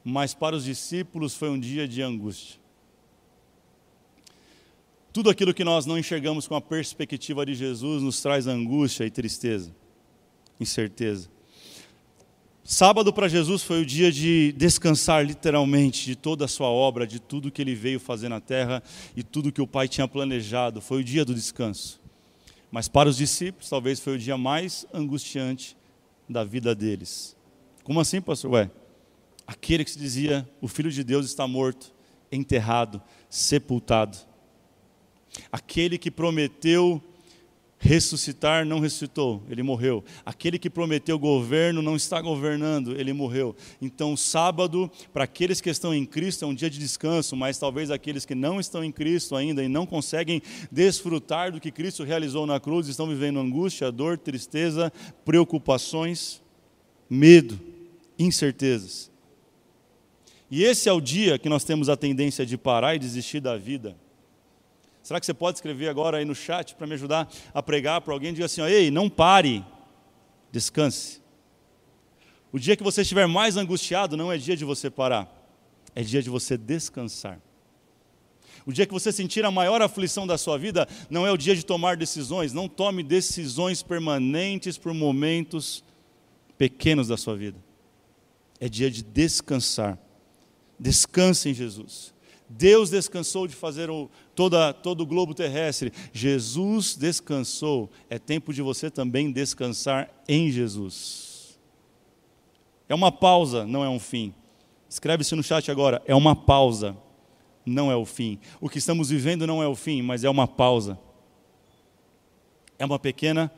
mas 0.04 0.34
para 0.34 0.56
os 0.56 0.64
discípulos 0.64 1.36
foi 1.36 1.50
um 1.50 1.60
dia 1.60 1.88
de 1.88 2.02
angústia. 2.02 2.60
Tudo 5.14 5.30
aquilo 5.30 5.54
que 5.54 5.64
nós 5.64 5.86
não 5.86 5.98
enxergamos 5.98 6.48
com 6.48 6.56
a 6.56 6.62
perspectiva 6.62 7.46
de 7.46 7.54
Jesus 7.54 8.02
nos 8.02 8.22
traz 8.22 8.48
angústia 8.48 9.06
e 9.06 9.12
tristeza, 9.12 9.74
incerteza. 10.60 11.30
Sábado 12.72 13.12
para 13.12 13.28
Jesus 13.28 13.64
foi 13.64 13.82
o 13.82 13.86
dia 13.86 14.12
de 14.12 14.52
descansar 14.56 15.26
literalmente 15.26 16.06
de 16.06 16.16
toda 16.16 16.46
a 16.46 16.48
sua 16.48 16.68
obra, 16.68 17.08
de 17.08 17.20
tudo 17.20 17.50
que 17.50 17.64
ele 17.64 17.74
veio 17.74 18.00
fazer 18.00 18.30
na 18.30 18.40
terra 18.40 18.84
e 19.16 19.24
tudo 19.24 19.52
que 19.52 19.60
o 19.60 19.66
Pai 19.66 19.88
tinha 19.88 20.08
planejado. 20.08 20.80
Foi 20.80 21.02
o 21.02 21.04
dia 21.04 21.26
do 21.26 21.34
descanso. 21.34 22.00
Mas 22.70 22.88
para 22.88 23.10
os 23.10 23.18
discípulos, 23.18 23.68
talvez 23.68 24.00
foi 24.00 24.14
o 24.14 24.20
dia 24.20 24.38
mais 24.38 24.86
angustiante 24.94 25.76
da 26.30 26.44
vida 26.44 26.76
deles. 26.76 27.36
Como 27.84 28.00
assim, 28.00 28.22
pastor? 28.22 28.52
Ué, 28.52 28.72
aquele 29.48 29.84
que 29.84 29.90
se 29.90 29.98
dizia: 29.98 30.48
o 30.62 30.68
Filho 30.68 30.92
de 30.92 31.04
Deus 31.04 31.26
está 31.26 31.48
morto, 31.48 31.92
enterrado, 32.32 33.02
sepultado. 33.32 34.16
Aquele 35.52 35.98
que 35.98 36.12
prometeu 36.12 37.02
ressuscitar 37.80 38.66
não 38.66 38.80
ressuscitou, 38.80 39.42
ele 39.50 39.64
morreu. 39.64 40.04
Aquele 40.26 40.60
que 40.60 40.70
prometeu 40.70 41.18
governo 41.18 41.82
não 41.82 41.96
está 41.96 42.22
governando, 42.22 43.00
ele 43.00 43.14
morreu. 43.14 43.56
Então, 43.82 44.18
sábado, 44.18 44.92
para 45.14 45.24
aqueles 45.24 45.62
que 45.62 45.70
estão 45.70 45.94
em 45.94 46.06
Cristo, 46.06 46.44
é 46.44 46.48
um 46.48 46.54
dia 46.54 46.70
de 46.70 46.78
descanso, 46.78 47.38
mas 47.38 47.58
talvez 47.58 47.90
aqueles 47.90 48.26
que 48.26 48.36
não 48.36 48.60
estão 48.60 48.84
em 48.84 48.92
Cristo 48.92 49.34
ainda 49.36 49.64
e 49.64 49.70
não 49.70 49.86
conseguem 49.86 50.42
desfrutar 50.70 51.54
do 51.54 51.62
que 51.62 51.72
Cristo 51.72 52.04
realizou 52.04 52.46
na 52.46 52.60
cruz, 52.60 52.88
estão 52.90 53.08
vivendo 53.08 53.40
angústia, 53.40 53.92
dor, 53.92 54.18
tristeza, 54.18 54.92
preocupações, 55.24 56.42
medo, 57.10 57.58
incertezas. 58.18 59.10
E 60.52 60.64
esse 60.64 60.90
é 60.90 60.92
o 60.92 61.00
dia 61.00 61.40
que 61.40 61.48
nós 61.48 61.64
temos 61.64 61.88
a 61.88 61.96
tendência 61.96 62.46
de 62.46 62.58
parar 62.58 62.96
e 62.96 63.00
desistir 63.00 63.40
da 63.40 63.56
vida 63.56 63.96
Será 65.02 65.20
que 65.20 65.26
você 65.26 65.34
pode 65.34 65.58
escrever 65.58 65.90
agora 65.90 66.18
aí 66.18 66.26
no 66.26 66.36
chat 66.36 66.76
para 66.76 66.86
me 66.86 66.94
ajudar 66.94 67.32
a 67.54 67.64
pregar 67.64 68.02
para 68.02 68.14
alguém? 68.14 68.34
Diga 68.34 68.46
assim: 68.46 68.62
ó, 68.62 68.68
ei, 68.68 68.92
não 68.92 69.10
pare, 69.10 69.66
descanse. 70.52 71.22
O 72.52 72.60
dia 72.60 72.76
que 72.76 72.84
você 72.84 73.02
estiver 73.02 73.28
mais 73.28 73.58
angustiado 73.58 74.18
não 74.18 74.32
é 74.32 74.38
dia 74.38 74.58
de 74.58 74.66
você 74.66 74.90
parar, 74.90 75.28
é 75.96 76.02
dia 76.02 76.22
de 76.22 76.30
você 76.30 76.58
descansar. 76.58 77.40
O 78.66 78.74
dia 78.74 78.86
que 78.86 78.94
você 78.94 79.12
sentir 79.12 79.46
a 79.46 79.52
maior 79.52 79.82
aflição 79.82 80.28
da 80.28 80.38
sua 80.38 80.58
vida 80.58 80.88
não 81.10 81.26
é 81.26 81.32
o 81.32 81.38
dia 81.38 81.56
de 81.56 81.66
tomar 81.66 81.96
decisões, 81.98 82.54
não 82.54 82.68
tome 82.68 83.02
decisões 83.02 83.82
permanentes 83.82 84.78
por 84.78 84.94
momentos 84.94 85.84
pequenos 86.58 87.08
da 87.08 87.18
sua 87.18 87.36
vida. 87.36 87.58
É 88.60 88.68
dia 88.68 88.92
de 88.92 89.02
descansar. 89.02 89.98
Descanse 90.78 91.50
em 91.50 91.54
Jesus. 91.54 92.14
Deus 92.50 92.90
descansou 92.90 93.48
de 93.48 93.56
fazer 93.56 93.92
o, 93.92 94.10
toda, 94.34 94.74
todo 94.74 95.02
o 95.02 95.06
globo 95.06 95.36
terrestre. 95.36 95.94
Jesus 96.12 96.96
descansou. 96.96 97.92
É 98.10 98.18
tempo 98.18 98.52
de 98.52 98.62
você 98.64 98.90
também 98.90 99.32
descansar 99.32 100.10
em 100.28 100.50
Jesus. 100.50 101.60
É 102.90 102.96
uma 102.96 103.12
pausa, 103.12 103.68
não 103.68 103.84
é 103.84 103.90
um 103.90 104.00
fim. 104.00 104.34
Escreve-se 104.90 105.36
no 105.36 105.44
chat 105.44 105.70
agora. 105.70 106.02
É 106.08 106.16
uma 106.16 106.36
pausa, 106.36 106.98
não 107.64 107.92
é 107.92 107.96
o 107.96 108.04
fim. 108.04 108.40
O 108.60 108.68
que 108.68 108.80
estamos 108.80 109.10
vivendo 109.10 109.46
não 109.46 109.62
é 109.62 109.68
o 109.68 109.76
fim, 109.76 110.02
mas 110.02 110.24
é 110.24 110.30
uma 110.30 110.48
pausa. 110.48 110.98
É 112.80 112.86
uma 112.86 112.98
pequena 112.98 113.52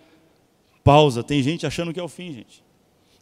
pausa. 0.83 1.23
Tem 1.23 1.41
gente 1.41 1.65
achando 1.65 1.93
que 1.93 1.99
é 1.99 2.03
o 2.03 2.09
fim, 2.09 2.33
gente. 2.33 2.61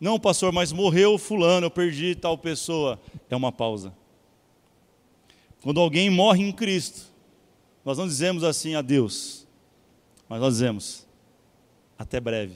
Não, 0.02 0.20
pastor, 0.20 0.52
mas 0.52 0.72
morreu 0.72 1.18
fulano, 1.20 1.68
eu 1.68 1.72
perdi 1.72 2.16
tal 2.16 2.36
pessoa. 2.36 3.00
É 3.30 3.36
uma 3.36 3.52
pausa. 3.52 3.94
Quando 5.62 5.80
alguém 5.80 6.10
morre 6.10 6.44
em 6.44 6.52
Cristo, 6.52 7.08
nós 7.84 7.98
não 7.98 8.08
dizemos 8.08 8.44
assim 8.44 8.76
adeus, 8.76 9.48
mas 10.28 10.40
nós 10.40 10.54
dizemos 10.54 11.08
até 11.98 12.20
breve. 12.20 12.56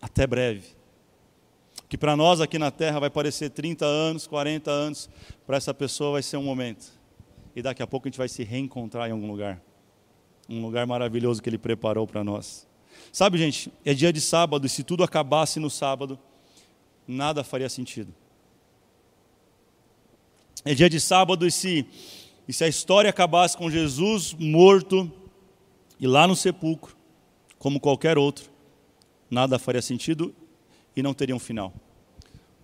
Até 0.00 0.26
breve. 0.26 0.76
Que 1.88 1.96
para 1.96 2.16
nós 2.16 2.40
aqui 2.40 2.58
na 2.58 2.70
terra 2.70 2.98
vai 2.98 3.10
parecer 3.10 3.50
30 3.50 3.86
anos, 3.86 4.26
40 4.26 4.70
anos, 4.70 5.08
para 5.46 5.56
essa 5.56 5.72
pessoa 5.72 6.12
vai 6.12 6.22
ser 6.22 6.36
um 6.36 6.42
momento. 6.42 6.86
E 7.54 7.62
daqui 7.62 7.82
a 7.82 7.86
pouco 7.86 8.06
a 8.06 8.10
gente 8.10 8.18
vai 8.18 8.28
se 8.28 8.44
reencontrar 8.44 9.08
em 9.08 9.12
algum 9.12 9.26
lugar. 9.26 9.62
Um 10.48 10.60
lugar 10.60 10.86
maravilhoso 10.86 11.42
que 11.42 11.48
ele 11.48 11.58
preparou 11.58 12.06
para 12.06 12.22
nós. 12.22 12.66
Sabe, 13.12 13.38
gente, 13.38 13.72
é 13.84 13.94
dia 13.94 14.12
de 14.12 14.20
sábado 14.20 14.66
e 14.66 14.68
se 14.68 14.82
tudo 14.82 15.02
acabasse 15.02 15.58
no 15.58 15.70
sábado, 15.70 16.18
nada 17.06 17.42
faria 17.42 17.68
sentido. 17.68 18.12
É 20.68 20.74
dia 20.74 20.90
de 20.90 20.98
sábado 20.98 21.46
e 21.46 21.52
se, 21.52 21.86
e 22.48 22.52
se 22.52 22.64
a 22.64 22.66
história 22.66 23.08
acabasse 23.08 23.56
com 23.56 23.70
Jesus 23.70 24.34
morto 24.36 25.08
e 26.00 26.08
lá 26.08 26.26
no 26.26 26.34
sepulcro, 26.34 26.96
como 27.56 27.78
qualquer 27.78 28.18
outro, 28.18 28.50
nada 29.30 29.60
faria 29.60 29.80
sentido 29.80 30.34
e 30.96 31.04
não 31.04 31.14
teria 31.14 31.36
um 31.36 31.38
final. 31.38 31.72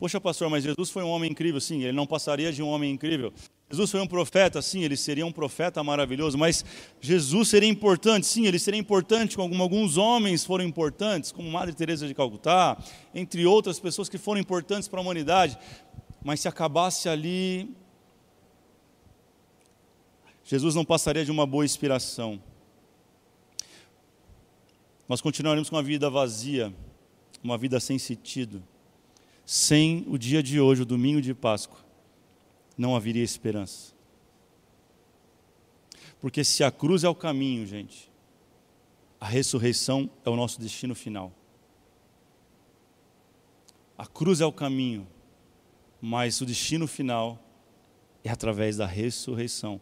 Poxa, 0.00 0.20
pastor, 0.20 0.50
mas 0.50 0.64
Jesus 0.64 0.90
foi 0.90 1.04
um 1.04 1.10
homem 1.10 1.30
incrível, 1.30 1.60
sim, 1.60 1.84
ele 1.84 1.92
não 1.92 2.04
passaria 2.04 2.52
de 2.52 2.60
um 2.60 2.66
homem 2.66 2.90
incrível. 2.90 3.32
Jesus 3.70 3.88
foi 3.88 4.00
um 4.00 4.06
profeta, 4.08 4.60
sim, 4.60 4.82
ele 4.82 4.96
seria 4.96 5.24
um 5.24 5.30
profeta 5.30 5.80
maravilhoso, 5.84 6.36
mas 6.36 6.64
Jesus 7.00 7.50
seria 7.50 7.68
importante, 7.68 8.26
sim, 8.26 8.48
ele 8.48 8.58
seria 8.58 8.80
importante 8.80 9.36
como 9.36 9.62
alguns 9.62 9.96
homens 9.96 10.44
foram 10.44 10.64
importantes, 10.64 11.30
como 11.30 11.48
Madre 11.48 11.72
Teresa 11.72 12.08
de 12.08 12.14
Calcutá, 12.14 12.76
entre 13.14 13.46
outras 13.46 13.78
pessoas 13.78 14.08
que 14.08 14.18
foram 14.18 14.40
importantes 14.40 14.88
para 14.88 14.98
a 14.98 15.02
humanidade. 15.02 15.56
Mas 16.24 16.40
se 16.40 16.48
acabasse 16.48 17.08
ali, 17.08 17.76
Jesus 20.52 20.74
não 20.74 20.84
passaria 20.84 21.24
de 21.24 21.30
uma 21.30 21.46
boa 21.46 21.64
inspiração. 21.64 22.38
Nós 25.08 25.18
continuaremos 25.18 25.70
com 25.70 25.76
uma 25.76 25.82
vida 25.82 26.10
vazia, 26.10 26.70
uma 27.42 27.56
vida 27.56 27.80
sem 27.80 27.98
sentido. 27.98 28.62
Sem 29.46 30.04
o 30.06 30.18
dia 30.18 30.42
de 30.42 30.60
hoje, 30.60 30.82
o 30.82 30.84
domingo 30.84 31.22
de 31.22 31.32
Páscoa, 31.32 31.78
não 32.76 32.94
haveria 32.94 33.24
esperança. 33.24 33.94
Porque 36.20 36.44
se 36.44 36.62
a 36.62 36.70
cruz 36.70 37.02
é 37.02 37.08
o 37.08 37.14
caminho, 37.14 37.64
gente, 37.64 38.12
a 39.18 39.26
ressurreição 39.26 40.10
é 40.22 40.28
o 40.28 40.36
nosso 40.36 40.60
destino 40.60 40.94
final. 40.94 41.32
A 43.96 44.06
cruz 44.06 44.42
é 44.42 44.44
o 44.44 44.52
caminho, 44.52 45.08
mas 45.98 46.42
o 46.42 46.44
destino 46.44 46.86
final 46.86 47.42
é 48.22 48.28
através 48.28 48.76
da 48.76 48.84
ressurreição. 48.84 49.80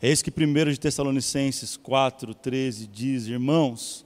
É 0.00 0.10
isso 0.10 0.22
que 0.22 0.30
1 0.30 0.72
de 0.72 0.80
Tessalonicenses 0.80 1.76
4, 1.76 2.34
13 2.34 2.86
diz, 2.86 3.26
irmãos, 3.26 4.04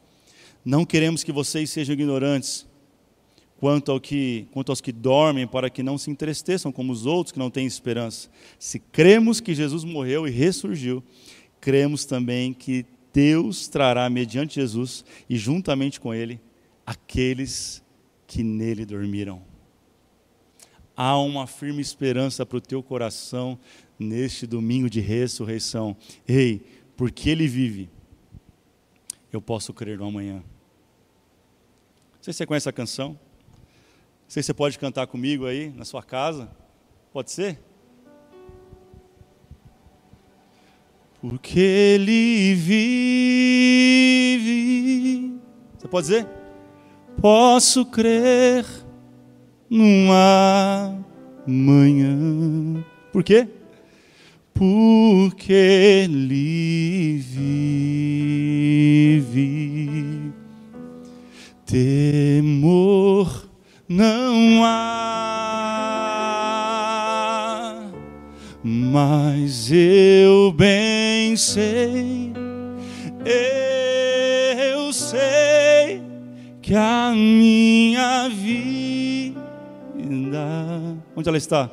não 0.65 0.85
queremos 0.85 1.25
que 1.25 1.33
vocês 1.33 1.69
sejam 1.71 1.95
ignorantes 1.95 2.67
quanto, 3.59 3.91
ao 3.91 4.01
que, 4.01 4.47
quanto 4.53 4.71
aos 4.71 4.81
que 4.81 4.93
dormem, 4.93 5.47
para 5.47 5.69
que 5.69 5.83
não 5.83 5.99
se 5.99 6.11
entristeçam 6.11 6.71
como 6.71 6.93
os 6.93 7.07
outros 7.07 7.33
que 7.33 7.39
não 7.39 7.51
têm 7.51 7.67
esperança. 7.67 8.31
Se 8.59 8.79
cremos 8.79 9.41
que 9.41 9.55
Jesus 9.55 9.83
morreu 9.83 10.29
e 10.29 10.31
ressurgiu, 10.31 11.03
cremos 11.61 12.05
também 12.05 12.55
que 12.55 12.87
Deus 13.13 13.67
trará 13.67 14.09
mediante 14.09 14.55
Jesus 14.55 15.05
e 15.29 15.37
juntamente 15.37 15.99
com 15.99 16.15
ele 16.15 16.41
aqueles 16.87 17.83
que 18.27 18.45
nele 18.45 18.87
dormiram. 18.87 19.50
Há 21.03 21.17
uma 21.17 21.47
firme 21.47 21.81
esperança 21.81 22.45
para 22.45 22.59
o 22.59 22.61
teu 22.61 22.83
coração 22.83 23.59
neste 23.99 24.47
domingo 24.47 24.91
de 24.91 25.01
ressurreição. 25.01 25.97
Ei, 26.29 26.61
porque 26.95 27.31
Ele 27.31 27.49
vive, 27.49 27.89
eu 29.33 29.41
posso 29.41 29.73
crer 29.73 29.97
no 29.97 30.05
amanhã. 30.05 30.35
Não 30.35 32.21
sei 32.21 32.35
se 32.35 32.37
você 32.37 32.45
conhece 32.45 32.69
a 32.69 32.73
canção. 32.73 33.13
Não 33.13 33.19
sei 34.29 34.43
se 34.43 34.49
você 34.49 34.53
pode 34.53 34.79
cantar 34.79 35.07
comigo 35.07 35.47
aí 35.47 35.71
na 35.71 35.87
sua 35.87 36.03
casa. 36.03 36.51
Pode 37.15 37.31
ser? 37.31 37.59
Porque 41.19 41.59
Ele 41.59 42.55
vive. 42.57 42.91
Você 45.79 45.89
pode 45.89 46.09
dizer? 46.09 46.29
Posso 47.23 47.87
crer 47.87 48.67
numa 49.71 50.95
manhã. 51.47 52.85
Por 53.13 53.23
quê? 53.23 53.47
porque 54.61 55.55
ele 55.55 57.17
vive. 57.17 58.51
Temor 61.65 63.49
não 63.89 64.63
há, 64.63 64.81
mas 68.63 69.73
eu 69.73 70.53
bem 70.53 71.37
sei, 71.37 72.35
eu 73.25 74.93
sei 74.93 76.03
que 76.61 76.75
a 76.75 77.13
minha 77.15 78.29
vida, 78.29 78.80
onde 81.17 81.29
ela 81.29 81.39
está? 81.39 81.71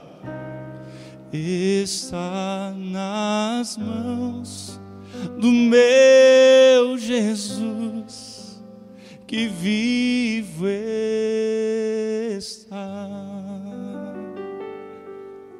está 1.31 2.73
nas 2.75 3.77
mãos 3.77 4.79
do 5.39 5.51
meu 5.51 6.97
Jesus, 6.97 8.63
que 9.25 9.47
vivo 9.47 10.67
está. 12.37 13.09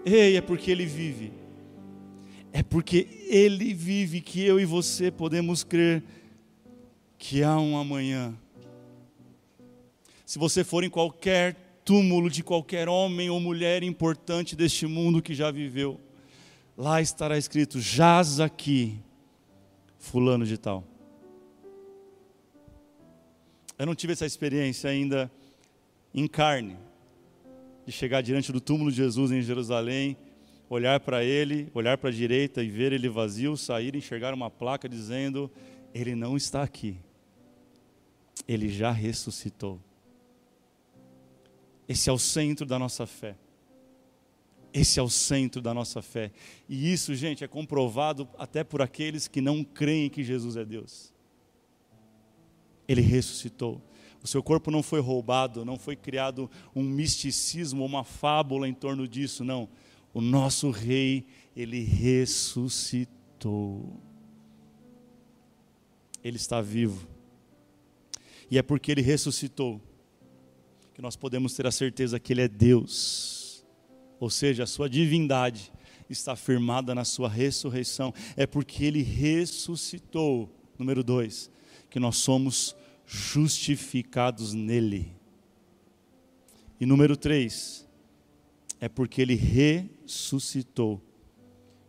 Ei, 0.05 0.37
é 0.37 0.41
porque 0.41 0.71
Ele 0.71 0.85
vive, 0.85 1.33
é 2.53 2.63
porque 2.63 3.25
Ele 3.27 3.73
vive 3.73 4.21
que 4.21 4.45
eu 4.45 4.57
e 4.59 4.65
você 4.65 5.11
podemos 5.11 5.63
crer 5.63 6.01
que 7.17 7.43
há 7.43 7.59
um 7.59 7.77
amanhã. 7.77 8.33
Se 10.25 10.39
você 10.39 10.63
for 10.63 10.83
em 10.83 10.89
qualquer 10.89 11.66
túmulo 11.87 12.29
de 12.29 12.43
qualquer 12.43 12.89
homem 12.89 13.29
ou 13.29 13.39
mulher 13.39 13.81
importante 13.81 14.57
deste 14.57 14.85
mundo 14.85 15.21
que 15.21 15.33
já 15.33 15.49
viveu. 15.49 15.97
Lá 16.75 17.01
estará 17.01 17.37
escrito: 17.37 17.79
jaz 17.79 18.41
aqui, 18.41 18.99
Fulano 19.97 20.45
de 20.45 20.57
Tal. 20.57 20.83
Eu 23.79 23.85
não 23.85 23.95
tive 23.95 24.11
essa 24.11 24.25
experiência 24.25 24.89
ainda 24.89 25.31
em 26.13 26.27
carne, 26.27 26.75
de 27.85 27.91
chegar 27.93 28.19
diante 28.21 28.51
do 28.51 28.59
túmulo 28.59 28.91
de 28.91 28.97
Jesus 28.97 29.31
em 29.31 29.41
Jerusalém, 29.41 30.17
olhar 30.69 30.99
para 30.99 31.23
ele, 31.23 31.71
olhar 31.73 31.97
para 31.97 32.09
a 32.09 32.13
direita 32.13 32.61
e 32.61 32.69
ver 32.69 32.91
ele 32.91 33.07
vazio, 33.07 33.55
sair 33.55 33.95
e 33.95 33.99
enxergar 33.99 34.33
uma 34.33 34.49
placa 34.49 34.89
dizendo: 34.89 35.49
Ele 35.93 36.15
não 36.15 36.35
está 36.35 36.63
aqui, 36.63 36.97
ele 38.45 38.67
já 38.67 38.91
ressuscitou. 38.91 39.86
Esse 41.87 42.09
é 42.09 42.13
o 42.13 42.19
centro 42.19 42.65
da 42.65 42.77
nossa 42.77 43.05
fé. 43.05 43.35
Esse 44.73 44.99
é 44.99 45.03
o 45.03 45.09
centro 45.09 45.61
da 45.61 45.73
nossa 45.73 46.01
fé. 46.01 46.31
E 46.67 46.91
isso, 46.91 47.15
gente, 47.15 47.43
é 47.43 47.47
comprovado 47.47 48.27
até 48.37 48.63
por 48.63 48.81
aqueles 48.81 49.27
que 49.27 49.41
não 49.41 49.63
creem 49.63 50.09
que 50.09 50.23
Jesus 50.23 50.57
é 50.57 50.65
Deus. 50.65 51.13
Ele 52.87 53.01
ressuscitou. 53.01 53.81
O 54.21 54.27
seu 54.27 54.43
corpo 54.43 54.69
não 54.69 54.83
foi 54.83 54.99
roubado, 54.99 55.63
não 55.63 55.79
foi 55.79 55.95
criado 55.95 56.51
um 56.75 56.83
misticismo, 56.83 57.85
uma 57.85 58.03
fábula 58.03 58.67
em 58.67 58.73
torno 58.73 59.07
disso, 59.07 59.43
não. 59.43 59.69
O 60.13 60.19
nosso 60.21 60.69
rei, 60.69 61.25
ele 61.55 61.83
ressuscitou. 61.83 63.07
Ele 66.23 66.37
está 66.37 66.61
vivo. 66.61 67.07
E 68.51 68.57
é 68.57 68.61
porque 68.61 68.91
ele 68.91 69.01
ressuscitou 69.01 69.81
que 70.97 71.01
nós 71.03 71.15
podemos 71.15 71.53
ter 71.53 71.67
a 71.67 71.71
certeza 71.71 72.19
que 72.19 72.33
ele 72.33 72.41
é 72.41 72.47
Deus. 72.47 73.63
Ou 74.19 74.31
seja, 74.31 74.63
a 74.63 74.65
sua 74.65 74.89
divindade 74.89 75.71
está 76.09 76.35
firmada 76.35 76.95
na 76.95 77.05
sua 77.05 77.29
ressurreição. 77.29 78.11
É 78.35 78.47
porque 78.47 78.83
ele 78.83 79.03
ressuscitou. 79.03 80.51
Número 80.75 81.03
dois, 81.03 81.51
que 81.87 81.99
nós 81.99 82.17
somos 82.17 82.75
justificados 83.05 84.55
nele. 84.55 85.15
E 86.79 86.85
número 86.87 87.15
três, 87.15 87.87
é 88.81 88.89
porque 88.89 89.21
ele 89.21 89.35
ressuscitou, 89.35 90.99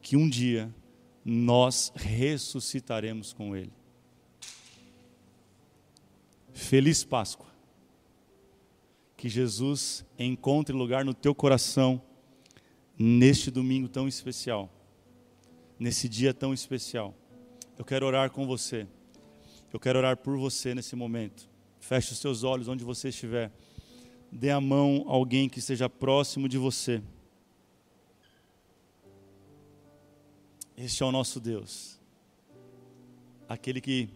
que 0.03 0.19
um 0.19 0.29
dia 0.29 0.71
nós 1.25 1.91
ressuscitaremos 1.97 3.33
com 3.33 3.57
ele. 3.57 3.73
Feliz 6.53 7.05
Páscoa. 7.05 7.58
Que 9.19 9.29
Jesus 9.29 10.07
encontre 10.17 10.73
lugar 10.75 11.05
no 11.05 11.13
teu 11.13 11.35
coração 11.35 12.01
neste 12.97 13.51
domingo 13.51 13.89
tão 13.89 14.07
especial, 14.07 14.73
nesse 15.77 16.09
dia 16.09 16.33
tão 16.33 16.55
especial. 16.55 17.13
Eu 17.77 17.85
quero 17.85 18.07
orar 18.07 18.31
com 18.31 18.47
você. 18.47 18.87
Eu 19.73 19.81
quero 19.81 19.99
orar 19.99 20.17
por 20.17 20.39
você 20.39 20.73
nesse 20.73 20.95
momento. 20.95 21.51
Feche 21.81 22.13
os 22.13 22.19
seus 22.19 22.45
olhos 22.45 22.69
onde 22.69 22.85
você 22.85 23.09
estiver. 23.09 23.53
Dê 24.31 24.51
a 24.51 24.61
mão 24.61 25.05
a 25.09 25.13
alguém 25.13 25.49
que 25.49 25.59
esteja 25.59 25.91
próximo 25.91 26.49
de 26.49 26.57
você. 26.57 27.03
Este 30.77 31.03
é 31.03 31.07
o 31.07 31.11
nosso 31.11 31.41
Deus. 31.41 31.99
Aquele 33.49 33.81
que 33.81 34.09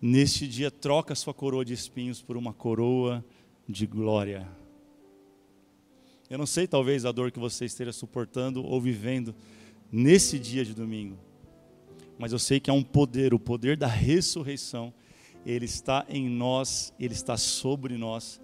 neste 0.00 0.46
dia 0.46 0.70
troca 0.70 1.16
sua 1.16 1.34
coroa 1.34 1.64
de 1.64 1.72
espinhos 1.72 2.22
por 2.22 2.36
uma 2.36 2.54
coroa 2.54 3.24
de 3.68 3.86
glória. 3.86 4.48
Eu 6.28 6.38
não 6.38 6.46
sei, 6.46 6.66
talvez, 6.66 7.04
a 7.04 7.12
dor 7.12 7.30
que 7.30 7.38
você 7.38 7.64
esteja 7.64 7.92
suportando 7.92 8.64
ou 8.64 8.80
vivendo 8.80 9.34
nesse 9.90 10.38
dia 10.38 10.64
de 10.64 10.74
domingo 10.74 11.16
mas 12.18 12.32
eu 12.32 12.38
sei 12.38 12.58
que 12.58 12.70
há 12.70 12.72
um 12.72 12.82
poder, 12.82 13.34
o 13.34 13.38
poder 13.38 13.76
da 13.76 13.86
ressurreição, 13.86 14.92
ele 15.44 15.64
está 15.64 16.04
em 16.08 16.28
nós, 16.28 16.92
ele 16.98 17.14
está 17.14 17.36
sobre 17.36 17.96
nós, 17.96 18.40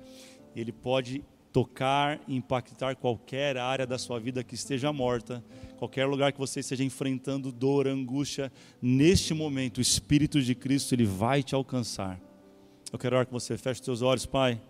ele 0.54 0.72
pode 0.72 1.24
tocar 1.52 2.20
e 2.26 2.37
impactar 2.37 2.96
qualquer 2.96 3.56
área 3.56 3.87
da 3.87 3.98
sua 3.98 4.18
vida 4.18 4.44
que 4.44 4.54
esteja 4.54 4.92
morta, 4.92 5.44
qualquer 5.78 6.06
lugar 6.06 6.32
que 6.32 6.38
você 6.38 6.61
esteja 6.61 6.85
enfrentando 6.85 7.50
dor, 7.50 7.87
angústia, 7.87 8.52
neste 8.80 9.35
momento 9.35 9.78
o 9.78 9.82
Espírito 9.82 10.40
de 10.40 10.54
Cristo 10.54 10.94
ele 10.94 11.04
vai 11.04 11.42
te 11.42 11.54
alcançar. 11.54 12.20
Eu 12.92 12.98
quero 12.98 13.16
orar 13.16 13.26
que 13.26 13.32
você 13.32 13.56
feche 13.56 13.80
os 13.80 13.85
seus 13.85 14.02
olhos, 14.02 14.26
Pai. 14.26 14.61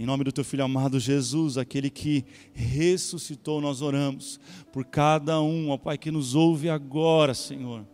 Em 0.00 0.06
nome 0.06 0.24
do 0.24 0.32
teu 0.32 0.42
filho 0.42 0.64
amado 0.64 0.98
Jesus, 0.98 1.58
aquele 1.58 1.90
que 1.90 2.24
ressuscitou, 2.54 3.60
nós 3.60 3.82
oramos 3.82 4.40
por 4.72 4.82
cada 4.82 5.42
um, 5.42 5.68
ó 5.68 5.76
Pai, 5.76 5.98
que 5.98 6.10
nos 6.10 6.34
ouve 6.34 6.70
agora, 6.70 7.34
Senhor. 7.34 7.86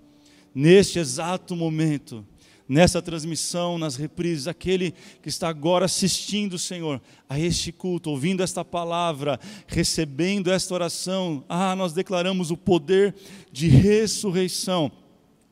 Neste 0.55 1.01
exato 1.01 1.57
momento, 1.57 2.25
nessa 2.69 3.03
transmissão, 3.03 3.77
nas 3.77 3.97
reprises, 3.97 4.47
aquele 4.47 4.95
que 5.21 5.29
está 5.29 5.49
agora 5.49 5.87
assistindo, 5.87 6.61
Senhor, 6.61 7.03
a 7.29 7.41
este 7.41 7.73
culto, 7.73 8.09
ouvindo 8.09 8.41
esta 8.41 8.65
palavra, 8.65 9.41
recebendo 9.67 10.53
esta 10.53 10.75
oração, 10.75 11.43
ah, 11.49 11.75
nós 11.75 11.93
declaramos 11.93 12.53
o 12.53 12.57
poder 12.57 13.17
de 13.51 13.67
ressurreição 13.67 14.93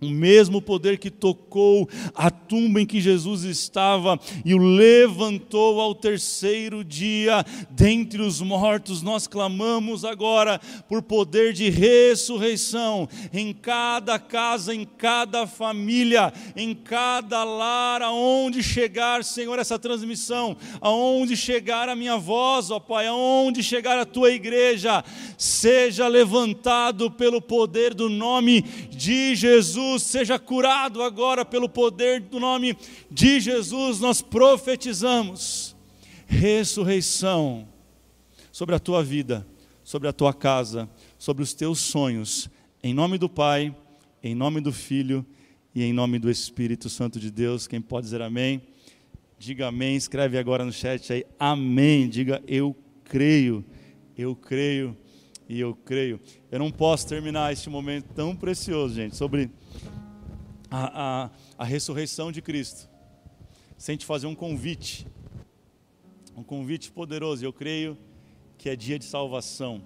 o 0.04 0.10
mesmo 0.10 0.60
poder 0.60 0.98
que 0.98 1.10
tocou 1.10 1.88
a 2.14 2.30
tumba 2.30 2.80
em 2.80 2.86
que 2.86 3.00
Jesus 3.00 3.44
estava 3.44 4.18
e 4.44 4.54
o 4.54 4.58
levantou 4.58 5.80
ao 5.80 5.94
terceiro 5.94 6.84
dia 6.84 7.44
dentre 7.70 8.20
os 8.20 8.40
mortos, 8.40 9.02
nós 9.02 9.26
clamamos 9.26 10.04
agora 10.04 10.60
por 10.88 11.02
poder 11.02 11.52
de 11.52 11.70
ressurreição 11.70 13.08
em 13.32 13.52
cada 13.52 14.18
casa, 14.18 14.74
em 14.74 14.84
cada 14.84 15.46
família, 15.46 16.32
em 16.56 16.74
cada 16.74 17.44
lar, 17.44 18.02
aonde 18.02 18.62
chegar, 18.62 19.24
Senhor, 19.24 19.58
essa 19.58 19.78
transmissão, 19.78 20.56
aonde 20.80 21.36
chegar 21.36 21.88
a 21.88 21.96
minha 21.96 22.16
voz, 22.16 22.70
ó 22.70 22.78
Pai, 22.78 23.06
aonde 23.06 23.62
chegar 23.62 23.98
a 23.98 24.04
tua 24.04 24.30
igreja, 24.30 25.02
seja 25.38 26.08
levantado 26.08 27.10
pelo 27.10 27.40
poder 27.40 27.94
do 27.94 28.08
nome 28.08 28.62
de 28.90 29.34
Jesus 29.34 29.93
Jesus 29.94 30.02
seja 30.02 30.38
curado 30.38 31.02
agora 31.02 31.44
pelo 31.44 31.68
poder 31.68 32.20
do 32.20 32.40
nome 32.40 32.76
de 33.10 33.40
Jesus. 33.40 34.00
Nós 34.00 34.20
profetizamos 34.20 35.76
ressurreição 36.26 37.68
sobre 38.50 38.74
a 38.74 38.78
tua 38.78 39.04
vida, 39.04 39.46
sobre 39.84 40.08
a 40.08 40.12
tua 40.12 40.32
casa, 40.34 40.88
sobre 41.18 41.42
os 41.42 41.54
teus 41.54 41.78
sonhos. 41.78 42.48
Em 42.82 42.92
nome 42.92 43.18
do 43.18 43.28
Pai, 43.28 43.74
em 44.22 44.34
nome 44.34 44.60
do 44.60 44.72
Filho 44.72 45.24
e 45.74 45.82
em 45.82 45.92
nome 45.92 46.18
do 46.18 46.30
Espírito 46.30 46.88
Santo 46.88 47.20
de 47.20 47.30
Deus. 47.30 47.66
Quem 47.66 47.80
pode 47.80 48.06
dizer 48.06 48.22
amém? 48.22 48.62
Diga 49.38 49.68
amém. 49.68 49.96
Escreve 49.96 50.38
agora 50.38 50.64
no 50.64 50.72
chat 50.72 51.12
aí 51.12 51.24
amém. 51.38 52.08
Diga 52.08 52.42
eu 52.48 52.76
creio. 53.04 53.64
Eu 54.16 54.34
creio 54.34 54.96
e 55.48 55.60
eu 55.60 55.74
creio. 55.74 56.20
Eu 56.50 56.58
não 56.58 56.70
posso 56.70 57.06
terminar 57.06 57.52
este 57.52 57.68
momento 57.68 58.06
tão 58.14 58.34
precioso, 58.34 58.94
gente, 58.94 59.16
sobre 59.16 59.50
a, 60.70 61.24
a, 61.24 61.30
a 61.58 61.64
ressurreição 61.64 62.32
de 62.32 62.40
Cristo, 62.40 62.88
sem 63.76 63.96
te 63.96 64.06
fazer 64.06 64.26
um 64.26 64.34
convite, 64.34 65.06
um 66.36 66.42
convite 66.42 66.90
poderoso. 66.90 67.44
Eu 67.44 67.52
creio 67.52 67.96
que 68.56 68.68
é 68.68 68.76
dia 68.76 68.98
de 68.98 69.04
salvação, 69.04 69.82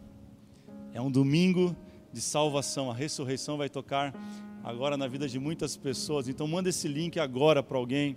é 0.92 1.01
um 1.01 1.11
domingo 1.11 1.77
de 2.12 2.21
salvação. 2.21 2.90
A 2.90 2.94
ressurreição 2.94 3.57
vai 3.57 3.68
tocar 3.68 4.14
agora 4.62 4.97
na 4.97 5.07
vida 5.07 5.29
de 5.29 5.38
muitas 5.38 5.77
pessoas. 5.77 6.29
Então, 6.29 6.47
manda 6.47 6.68
esse 6.68 6.88
link 6.88 7.18
agora 7.18 7.62
para 7.62 7.77
alguém, 7.77 8.16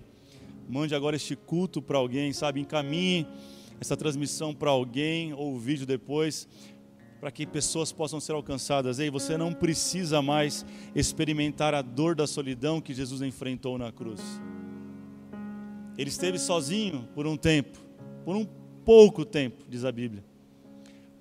mande 0.70 0.94
agora 0.94 1.16
este 1.16 1.36
culto 1.36 1.82
para 1.82 1.98
alguém, 1.98 2.32
sabe? 2.34 2.62
Encaminhe 2.62 3.28
essa 3.80 3.98
transmissão 3.98 4.54
para 4.54 4.70
alguém 4.70 5.34
ou 5.34 5.56
o 5.56 5.60
vídeo 5.60 5.86
depois 5.86 6.48
para 7.22 7.30
que 7.30 7.46
pessoas 7.46 7.92
possam 7.92 8.20
ser 8.20 8.32
alcançadas. 8.32 8.98
Ei, 8.98 9.12
você 9.12 9.38
não 9.38 9.54
precisa 9.54 10.24
mais 10.24 10.66
experimentar 10.96 11.76
a 11.76 11.84
dor 11.84 12.16
da 12.16 12.26
solidão 12.26 12.82
que 12.82 12.96
Jesus 12.96 13.22
enfrentou 13.22 13.78
na 13.78 13.92
cruz. 13.92 14.20
Ele 15.96 16.10
esteve 16.10 16.40
sozinho 16.40 17.08
por 17.14 17.28
um 17.28 17.38
tempo, 17.38 17.78
por 18.26 18.36
um 18.36 18.44
pouco 18.84 19.24
tempo, 19.24 19.64
diz 19.70 19.86
a 19.86 19.92
Bíblia, 19.92 20.26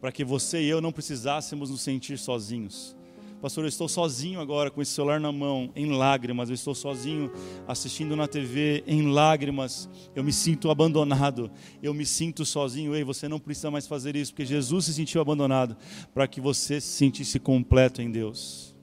para 0.00 0.10
que 0.10 0.24
você 0.24 0.62
e 0.62 0.68
eu 0.68 0.80
não 0.80 0.90
precisássemos 0.90 1.68
nos 1.68 1.82
sentir 1.82 2.18
sozinhos. 2.18 2.96
Pastor, 3.40 3.64
eu 3.64 3.68
estou 3.68 3.88
sozinho 3.88 4.38
agora 4.38 4.70
com 4.70 4.82
esse 4.82 4.92
celular 4.92 5.18
na 5.18 5.32
mão, 5.32 5.72
em 5.74 5.86
lágrimas. 5.86 6.50
Eu 6.50 6.54
estou 6.54 6.74
sozinho 6.74 7.32
assistindo 7.66 8.14
na 8.14 8.28
TV, 8.28 8.84
em 8.86 9.10
lágrimas. 9.10 9.88
Eu 10.14 10.22
me 10.22 10.30
sinto 10.30 10.70
abandonado. 10.70 11.50
Eu 11.82 11.94
me 11.94 12.04
sinto 12.04 12.44
sozinho. 12.44 12.94
Ei, 12.94 13.02
você 13.02 13.28
não 13.28 13.38
precisa 13.38 13.70
mais 13.70 13.86
fazer 13.86 14.14
isso, 14.14 14.32
porque 14.32 14.44
Jesus 14.44 14.84
se 14.84 14.92
sentiu 14.92 15.22
abandonado 15.22 15.74
para 16.12 16.28
que 16.28 16.38
você 16.38 16.82
se 16.82 16.88
sentisse 16.88 17.40
completo 17.40 18.02
em 18.02 18.10
Deus. 18.10 18.76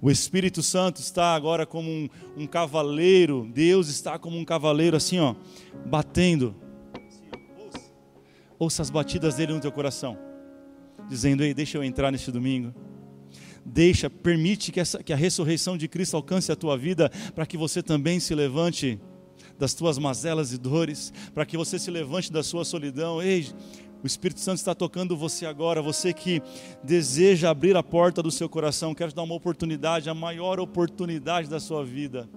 O 0.00 0.08
Espírito 0.08 0.62
Santo 0.62 1.00
está 1.00 1.34
agora 1.34 1.66
como 1.66 1.90
um, 1.90 2.08
um 2.36 2.46
cavaleiro. 2.46 3.50
Deus 3.52 3.88
está 3.88 4.20
como 4.20 4.38
um 4.38 4.44
cavaleiro, 4.44 4.96
assim, 4.96 5.18
ó, 5.18 5.34
batendo. 5.84 6.54
Ouça 8.56 8.82
as 8.82 8.90
batidas 8.90 9.34
dele 9.34 9.52
no 9.52 9.60
teu 9.60 9.72
coração, 9.72 10.16
dizendo: 11.08 11.42
Ei, 11.42 11.52
deixa 11.52 11.76
eu 11.76 11.82
entrar 11.82 12.12
neste 12.12 12.30
domingo 12.30 12.72
deixa, 13.66 14.08
permite 14.08 14.70
que, 14.70 14.80
essa, 14.80 15.02
que 15.02 15.12
a 15.12 15.16
ressurreição 15.16 15.76
de 15.76 15.88
Cristo 15.88 16.16
alcance 16.16 16.52
a 16.52 16.56
tua 16.56 16.78
vida, 16.78 17.10
para 17.34 17.44
que 17.44 17.56
você 17.56 17.82
também 17.82 18.20
se 18.20 18.34
levante 18.34 19.00
das 19.58 19.74
tuas 19.74 19.98
mazelas 19.98 20.52
e 20.52 20.58
dores, 20.58 21.12
para 21.34 21.44
que 21.44 21.56
você 21.56 21.78
se 21.78 21.90
levante 21.90 22.32
da 22.32 22.42
sua 22.42 22.64
solidão. 22.64 23.20
Ei, 23.20 23.48
o 24.02 24.06
Espírito 24.06 24.40
Santo 24.40 24.58
está 24.58 24.74
tocando 24.74 25.16
você 25.16 25.46
agora, 25.46 25.82
você 25.82 26.12
que 26.12 26.40
deseja 26.82 27.50
abrir 27.50 27.76
a 27.76 27.82
porta 27.82 28.22
do 28.22 28.30
seu 28.30 28.48
coração, 28.48 28.94
quero 28.94 29.10
te 29.10 29.16
dar 29.16 29.22
uma 29.22 29.34
oportunidade, 29.34 30.08
a 30.08 30.14
maior 30.14 30.60
oportunidade 30.60 31.48
da 31.48 31.58
sua 31.58 31.84
vida. 31.84 32.28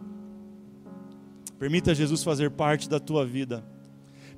Permita 1.60 1.94
Jesus 1.94 2.24
fazer 2.24 2.50
parte 2.52 2.90
da 2.90 3.00
tua 3.00 3.26
vida. 3.26 3.64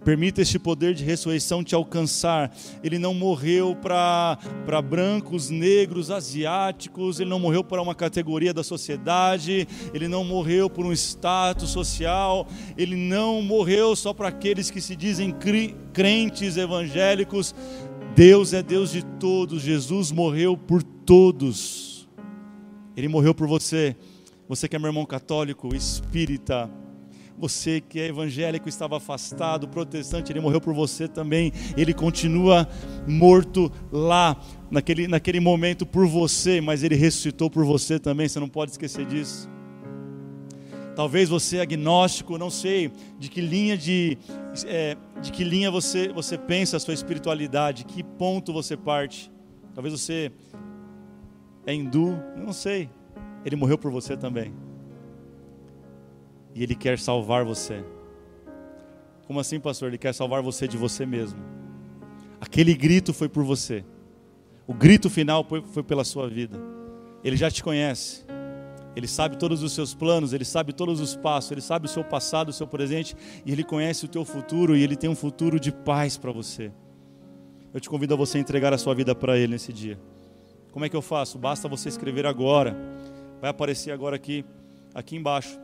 Permita 0.04 0.42
este 0.42 0.58
poder 0.58 0.96
de 0.96 1.04
ressurreição 1.04 1.64
te 1.64 1.76
alcançar. 1.76 2.52
Ele 2.84 2.98
não 2.98 3.14
morreu 3.14 3.76
para 3.76 4.38
brancos, 4.82 5.52
negros, 5.52 6.10
asiáticos, 6.10 7.20
ele 7.20 7.30
não 7.30 7.40
morreu 7.40 7.64
para 7.64 7.82
uma 7.82 7.94
categoria 7.94 8.54
da 8.54 8.64
sociedade, 8.64 9.68
ele 9.94 10.08
não 10.08 10.24
morreu 10.24 10.70
por 10.70 10.86
um 10.86 10.92
status 10.92 11.70
social, 11.70 12.48
ele 12.76 12.96
não 12.96 13.44
morreu 13.44 13.96
só 13.96 14.12
para 14.12 14.30
aqueles 14.30 14.72
que 14.72 14.82
se 14.82 14.96
dizem 14.96 15.36
crentes 15.94 16.58
evangélicos. 16.58 17.54
Deus 18.16 18.54
é 18.54 18.64
Deus 18.64 18.92
de 18.92 19.06
todos, 19.06 19.62
Jesus 19.62 20.12
morreu 20.12 20.58
por 20.58 20.82
todos. 20.82 22.10
Ele 22.98 23.08
morreu 23.08 23.34
por 23.34 23.48
você. 23.48 23.96
Você 24.50 24.68
que 24.68 24.76
é 24.76 24.80
meu 24.80 24.90
irmão 24.90 25.06
católico, 25.06 25.74
espírita, 25.74 26.70
você 27.42 27.82
que 27.82 28.00
é 28.00 28.08
evangélico, 28.08 28.70
estava 28.70 28.98
afastado, 28.98 29.68
protestante, 29.68 30.32
ele 30.32 30.40
morreu 30.40 30.62
por 30.62 30.76
você 30.76 31.08
também. 31.08 31.52
Ele 31.76 31.92
continua 31.92 32.70
morto 33.08 33.72
lá, 33.92 34.40
naquele, 34.70 35.08
naquele 35.08 35.40
momento 35.40 35.84
por 35.84 36.06
você, 36.06 36.62
mas 36.62 36.84
ele 36.84 36.96
ressuscitou 36.96 37.50
por 37.50 37.66
você 37.66 38.00
também. 38.00 38.30
Você 38.30 38.40
não 38.40 38.48
pode 38.48 38.72
esquecer 38.72 39.06
disso. 39.08 39.50
Talvez 40.96 41.30
você 41.30 41.58
é 41.58 41.62
agnóstico, 41.62 42.38
não 42.38 42.50
sei 42.50 42.92
de 43.18 43.28
que 43.30 43.42
linha 43.42 43.76
de, 43.76 44.20
é, 44.66 44.96
de 45.20 45.32
que 45.32 45.44
linha 45.44 45.72
você, 45.72 46.10
você 46.10 46.38
pensa 46.38 46.78
a 46.78 46.80
sua 46.80 46.94
espiritualidade, 46.94 47.86
que 47.86 48.04
ponto 48.04 48.54
você 48.54 48.78
parte. 48.78 49.32
Talvez 49.74 50.00
você 50.00 50.32
é 51.66 51.74
hindu, 51.74 52.20
não 52.38 52.54
sei. 52.54 52.88
Ele 53.44 53.56
morreu 53.56 53.80
por 53.80 53.90
você 53.90 54.16
também. 54.16 54.54
E 56.54 56.64
ele 56.64 56.76
quer 56.76 57.00
salvar 57.00 57.46
você. 57.46 57.84
Como 59.26 59.40
assim, 59.40 59.60
pastor? 59.60 59.88
Ele 59.88 59.98
quer 59.98 60.14
salvar 60.14 60.42
você 60.42 60.68
de 60.68 60.78
você 60.78 61.06
mesmo. 61.06 61.40
Aquele 62.40 62.74
grito 62.74 63.14
foi 63.14 63.30
por 63.30 63.44
você. 63.44 63.84
O 64.68 64.74
grito 64.74 65.10
final 65.10 65.44
foi, 65.44 65.84
pela 65.84 66.04
sua 66.04 66.28
vida. 66.28 66.60
Ele 67.24 67.38
já 67.38 67.50
te 67.50 67.64
conhece. 67.64 68.26
Ele 68.96 69.08
sabe 69.08 69.38
todos 69.38 69.64
os 69.64 69.72
seus 69.72 69.94
planos, 69.94 70.34
ele 70.34 70.44
sabe 70.44 70.74
todos 70.74 71.00
os 71.00 71.16
passos, 71.16 71.52
ele 71.52 71.62
sabe 71.62 71.86
o 71.86 71.90
seu 71.90 72.04
passado, 72.04 72.50
o 72.50 72.54
seu 72.54 72.68
presente, 72.68 73.16
e 73.46 73.52
ele 73.52 73.64
conhece 73.64 74.04
o 74.04 74.08
teu 74.08 74.26
futuro 74.26 74.76
e 74.76 74.84
ele 74.84 74.98
tem 74.98 75.10
um 75.10 75.16
futuro 75.16 75.60
de 75.60 75.72
paz 75.72 76.18
para 76.18 76.32
você. 76.32 76.72
Eu 77.74 77.80
te 77.80 77.90
convido 77.90 78.14
a 78.14 78.18
você 78.18 78.38
entregar 78.38 78.74
a 78.74 78.78
sua 78.78 78.94
vida 78.94 79.16
para 79.16 79.38
ele 79.38 79.54
nesse 79.54 79.72
dia. 79.72 79.98
Como 80.74 80.84
é 80.84 80.90
que 80.90 80.96
eu 80.96 81.02
faço? 81.02 81.38
Basta 81.38 81.70
você 81.70 81.88
escrever 81.88 82.26
agora. 82.26 82.76
Vai 83.40 83.50
aparecer 83.50 83.92
agora 83.92 84.16
aqui, 84.16 84.44
aqui 84.94 85.16
embaixo. 85.16 85.58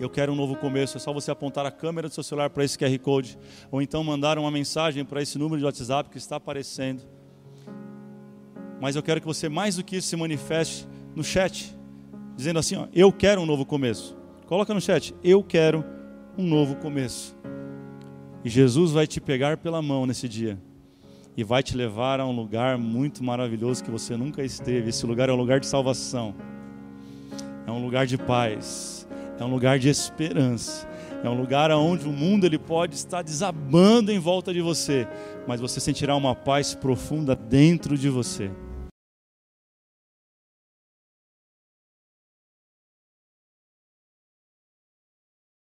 Eu 0.00 0.10
quero 0.10 0.32
um 0.32 0.34
novo 0.34 0.56
começo. 0.56 0.96
É 0.96 1.00
só 1.00 1.12
você 1.12 1.30
apontar 1.30 1.64
a 1.64 1.70
câmera 1.70 2.08
do 2.08 2.14
seu 2.14 2.22
celular 2.22 2.50
para 2.50 2.64
esse 2.64 2.78
QR 2.78 2.98
Code, 2.98 3.38
ou 3.70 3.80
então 3.80 4.02
mandar 4.02 4.38
uma 4.38 4.50
mensagem 4.50 5.04
para 5.04 5.22
esse 5.22 5.38
número 5.38 5.58
de 5.58 5.64
WhatsApp 5.64 6.10
que 6.10 6.18
está 6.18 6.36
aparecendo. 6.36 7.02
Mas 8.80 8.96
eu 8.96 9.02
quero 9.02 9.20
que 9.20 9.26
você 9.26 9.48
mais 9.48 9.76
do 9.76 9.84
que 9.84 9.96
isso 9.96 10.08
se 10.08 10.16
manifeste 10.16 10.86
no 11.14 11.22
chat 11.22 11.74
dizendo 12.36 12.58
assim: 12.58 12.76
ó, 12.76 12.86
Eu 12.92 13.12
quero 13.12 13.40
um 13.40 13.46
novo 13.46 13.64
começo. 13.64 14.16
Coloca 14.46 14.74
no 14.74 14.80
chat: 14.80 15.14
Eu 15.22 15.42
quero 15.42 15.84
um 16.36 16.46
novo 16.46 16.76
começo. 16.76 17.36
E 18.44 18.50
Jesus 18.50 18.90
vai 18.90 19.06
te 19.06 19.20
pegar 19.20 19.56
pela 19.56 19.80
mão 19.80 20.04
nesse 20.04 20.28
dia 20.28 20.58
e 21.36 21.42
vai 21.42 21.62
te 21.62 21.76
levar 21.76 22.20
a 22.20 22.26
um 22.26 22.32
lugar 22.34 22.78
muito 22.78 23.24
maravilhoso 23.24 23.82
que 23.82 23.90
você 23.90 24.16
nunca 24.16 24.44
esteve. 24.44 24.90
Esse 24.90 25.06
lugar 25.06 25.28
é 25.28 25.32
um 25.32 25.36
lugar 25.36 25.60
de 25.60 25.66
salvação, 25.66 26.34
é 27.66 27.70
um 27.70 27.82
lugar 27.82 28.06
de 28.06 28.18
paz, 28.18 28.93
é 29.38 29.44
um 29.44 29.50
lugar 29.50 29.78
de 29.78 29.88
esperança. 29.88 30.88
É 31.22 31.28
um 31.28 31.34
lugar 31.34 31.70
onde 31.70 32.06
o 32.06 32.12
mundo 32.12 32.44
ele 32.44 32.58
pode 32.58 32.94
estar 32.94 33.22
desabando 33.22 34.12
em 34.12 34.18
volta 34.18 34.52
de 34.52 34.60
você, 34.60 35.08
mas 35.46 35.60
você 35.60 35.80
sentirá 35.80 36.14
uma 36.14 36.34
paz 36.34 36.74
profunda 36.74 37.34
dentro 37.34 37.96
de 37.96 38.10
você. 38.10 38.50